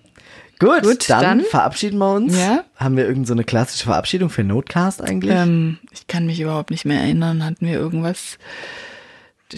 [0.57, 2.37] Gut, Gut, dann, dann- verabschieden wir uns.
[2.37, 2.63] Ja.
[2.77, 5.33] Haben wir irgendeine so eine klassische Verabschiedung für Notcast eigentlich?
[5.35, 7.43] Ähm, ich kann mich überhaupt nicht mehr erinnern.
[7.43, 8.37] Hatten wir irgendwas?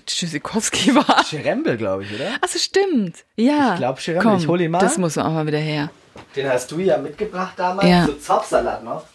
[0.06, 1.24] Tschüssikowski war.
[1.24, 2.32] Schirembel, glaube ich, oder?
[2.42, 3.24] Achso, stimmt.
[3.36, 3.74] Ja.
[3.74, 4.80] Ich glaub, Schirem, Komm, ich hol ihn mal.
[4.80, 5.90] Das muss auch mal wieder her.
[6.36, 7.88] Den hast du ja mitgebracht damals.
[7.88, 8.06] Ja.
[8.06, 9.06] So Zopfsalat noch.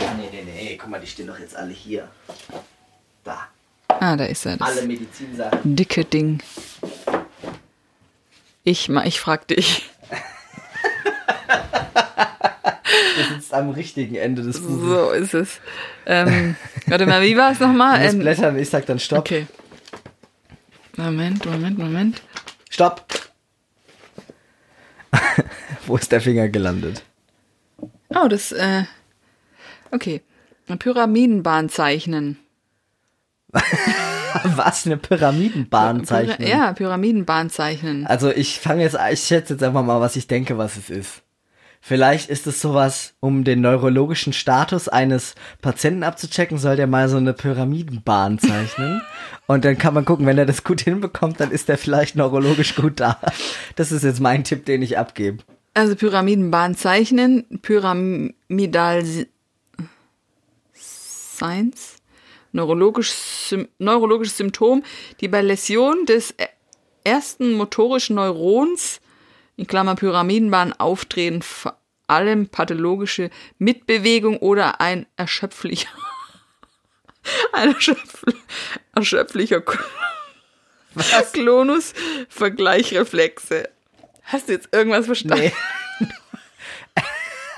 [0.00, 0.14] Ah,
[0.78, 2.08] Guck mal, die stehen doch jetzt alle hier.
[3.24, 3.48] Da.
[3.88, 4.56] Ah, da ist er.
[4.56, 5.76] Das Alle Medizinsachen.
[5.76, 6.42] dicke Ding.
[8.64, 9.90] Ich, ich frag dich.
[13.16, 14.80] Du sitzt am richtigen Ende des Buches.
[14.82, 15.60] So ist es.
[16.06, 16.56] Ähm,
[16.86, 18.00] warte mal, wie war es nochmal?
[18.00, 19.20] Musst Ähm, blättern, ich sag dann Stopp.
[19.20, 19.46] okay.
[20.96, 22.22] Moment, Moment, Moment.
[22.70, 23.06] Stopp.
[25.86, 27.02] Wo ist der Finger gelandet?
[28.08, 28.84] Oh, das, äh,
[29.92, 30.20] okay.
[30.66, 32.38] Eine Pyramidenbahn zeichnen.
[33.52, 34.86] Was?
[34.86, 36.36] Eine Pyramidenbahn zeichnen?
[36.36, 38.06] Pyra ja, Pyramidenbahn zeichnen.
[38.06, 41.22] Also ich fange jetzt, ich schätze jetzt einfach mal, was ich denke, was es ist.
[41.80, 47.18] Vielleicht ist es sowas, um den neurologischen Status eines Patienten abzuchecken, soll der mal so
[47.18, 49.02] eine Pyramidenbahn zeichnen.
[49.46, 52.74] Und dann kann man gucken, wenn er das gut hinbekommt, dann ist er vielleicht neurologisch
[52.74, 53.20] gut da.
[53.76, 55.44] Das ist jetzt mein Tipp, den ich abgebe.
[55.74, 59.04] Also Pyramidenbahn zeichnen, Pyramidal
[61.36, 61.96] Science,
[62.52, 64.82] neurologisch, Sym neurologisches Symptom,
[65.20, 66.46] die bei Läsion des e-
[67.04, 69.00] ersten motorischen Neurons,
[69.56, 75.88] in Klammer Pyramidenbahn, auftreten, vor allem pathologische Mitbewegung oder ein erschöpflicher,
[77.52, 78.34] ein erschöpfl
[78.94, 79.62] erschöpflicher
[81.32, 81.92] Klonus,
[82.28, 83.68] Vergleichreflexe.
[84.22, 85.44] Hast du jetzt irgendwas verstanden?
[85.46, 85.52] Nee.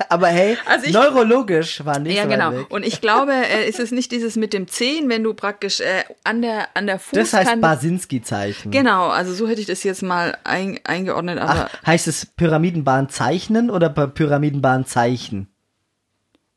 [0.09, 2.51] Aber hey, Also ich- neurologisch war nicht Ja, so genau.
[2.53, 2.65] weg.
[2.69, 6.03] Und ich glaube, äh, ist es nicht dieses mit dem Zehen, wenn du praktisch äh,
[6.23, 7.59] an der an der Das heißt.
[7.61, 8.71] Basinski-Zeichen.
[8.71, 13.09] Genau, also so hätte ich das jetzt mal ein, eingeordnet, aber Ach, heißt es Pyramidenbahn
[13.09, 15.47] zeichnen oder Pyramidenbahn zeichen?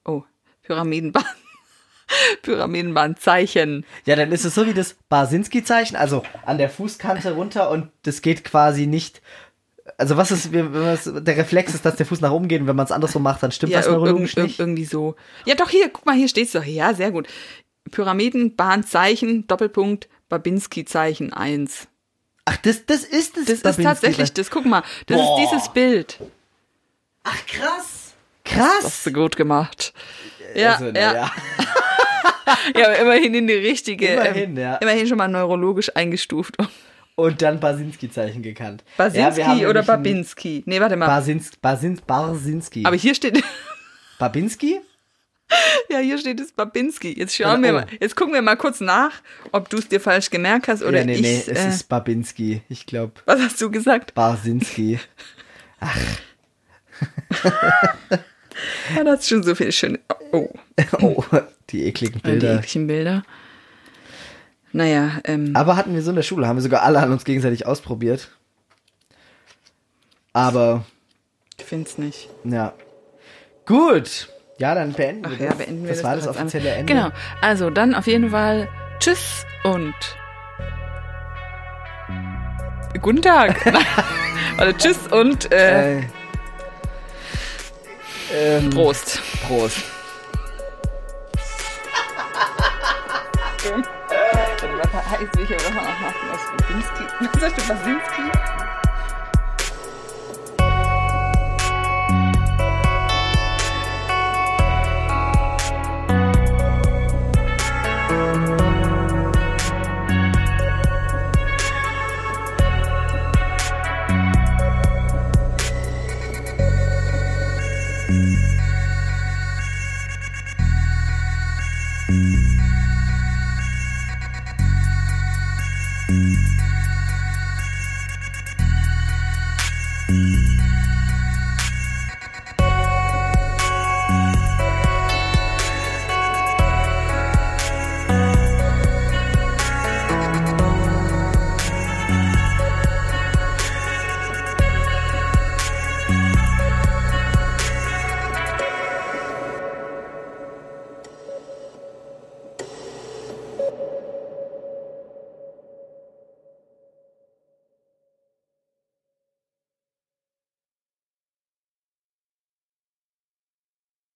[0.04, 0.22] oh,
[0.62, 1.24] Pyramidenbahn.
[2.42, 3.84] Pyramidenbahnzeichen.
[4.04, 8.22] Ja, dann ist es so wie das Basinski-Zeichen, also an der Fußkante runter und das
[8.22, 9.22] geht quasi nicht.
[9.98, 12.76] Also was ist, es- der Reflex ist, dass der Fuß nach oben geht und wenn
[12.76, 14.58] man es andersrum macht, dann stimmt Ja, das neurologisch irg- nicht.
[14.60, 15.16] irgendwie so.
[15.46, 16.64] Ja, doch hier, guck mal, hier steht's doch.
[16.64, 17.26] Ja, sehr gut.
[17.90, 21.88] Pyramidenbahnzeichen, Doppelpunkt, Babinski-Zeichen 1.
[22.44, 23.44] Ach, das, das ist das.
[23.62, 25.38] Das ist tatsächlich, das guck mal, das Boah.
[25.40, 26.18] ist dieses Bild.
[27.24, 28.14] Ach, krass.
[28.44, 28.84] Das Krass.
[28.84, 29.92] hast du gut gemacht.
[30.54, 31.14] Ja, Also, ja.
[31.14, 31.32] ja.
[32.76, 34.06] Ja, immerhin in die richtige.
[34.08, 34.74] Immerhin, ähm, ja.
[34.76, 36.56] Immerhin schon mal neurologisch eingestuft.
[37.20, 38.82] Und dann Basinski-Zeichen gekannt.
[38.98, 40.62] ja, Basinski haben oder Babinski?
[40.66, 41.06] Nee, warte mal.
[41.06, 42.84] Basins, Basins, Barsinski.
[42.86, 43.42] aber hier steht,
[44.18, 44.80] Babinski?
[45.90, 47.12] ja, hier steht es Babinski.
[47.18, 47.62] Jetzt schauen Oh.
[47.62, 49.10] wir mal, jetzt gucken wir mal kurz nach,
[49.52, 51.22] ob du es dir falsch gemerkt hast oder ja, nee, ich.
[51.22, 52.62] nee, es äh, ist Babinski.
[52.68, 54.14] Ich glaube, was hast du gesagt?
[54.14, 55.00] Barsinski.
[58.94, 59.98] Ja, das ist schon so viel schöne.
[60.32, 60.48] Oh,
[61.00, 61.24] oh,
[61.70, 62.58] die ekligen die Bilder.
[62.58, 63.22] ekligen Bilder.
[64.72, 67.24] Naja, ähm, Aber hatten wir so in der Schule, haben wir sogar alle an uns
[67.24, 68.30] gegenseitig ausprobiert.
[70.32, 70.84] Aber,
[71.58, 72.28] ich find's nicht.
[72.44, 72.72] ja.
[73.66, 74.28] Gut.
[74.58, 75.58] Ja, dann beenden Ach wir ja, das.
[75.58, 76.04] beenden wir das das.
[76.04, 76.70] war das offizielle.
[76.70, 76.92] Ende.
[76.92, 77.10] Genau.
[77.40, 78.68] Also dann auf jeden Fall
[78.98, 79.94] Tschüss und
[83.00, 83.64] guten Tag.
[84.56, 86.02] Warte, Tschüss und äh, Äh,
[88.34, 89.20] ähm, Prost.
[89.46, 89.82] Prost.
[95.10, 96.28] Heißt, welcher was machen?
[96.30, 97.04] Was Babinski?
[97.32, 98.59] Was sagst du, Basinski?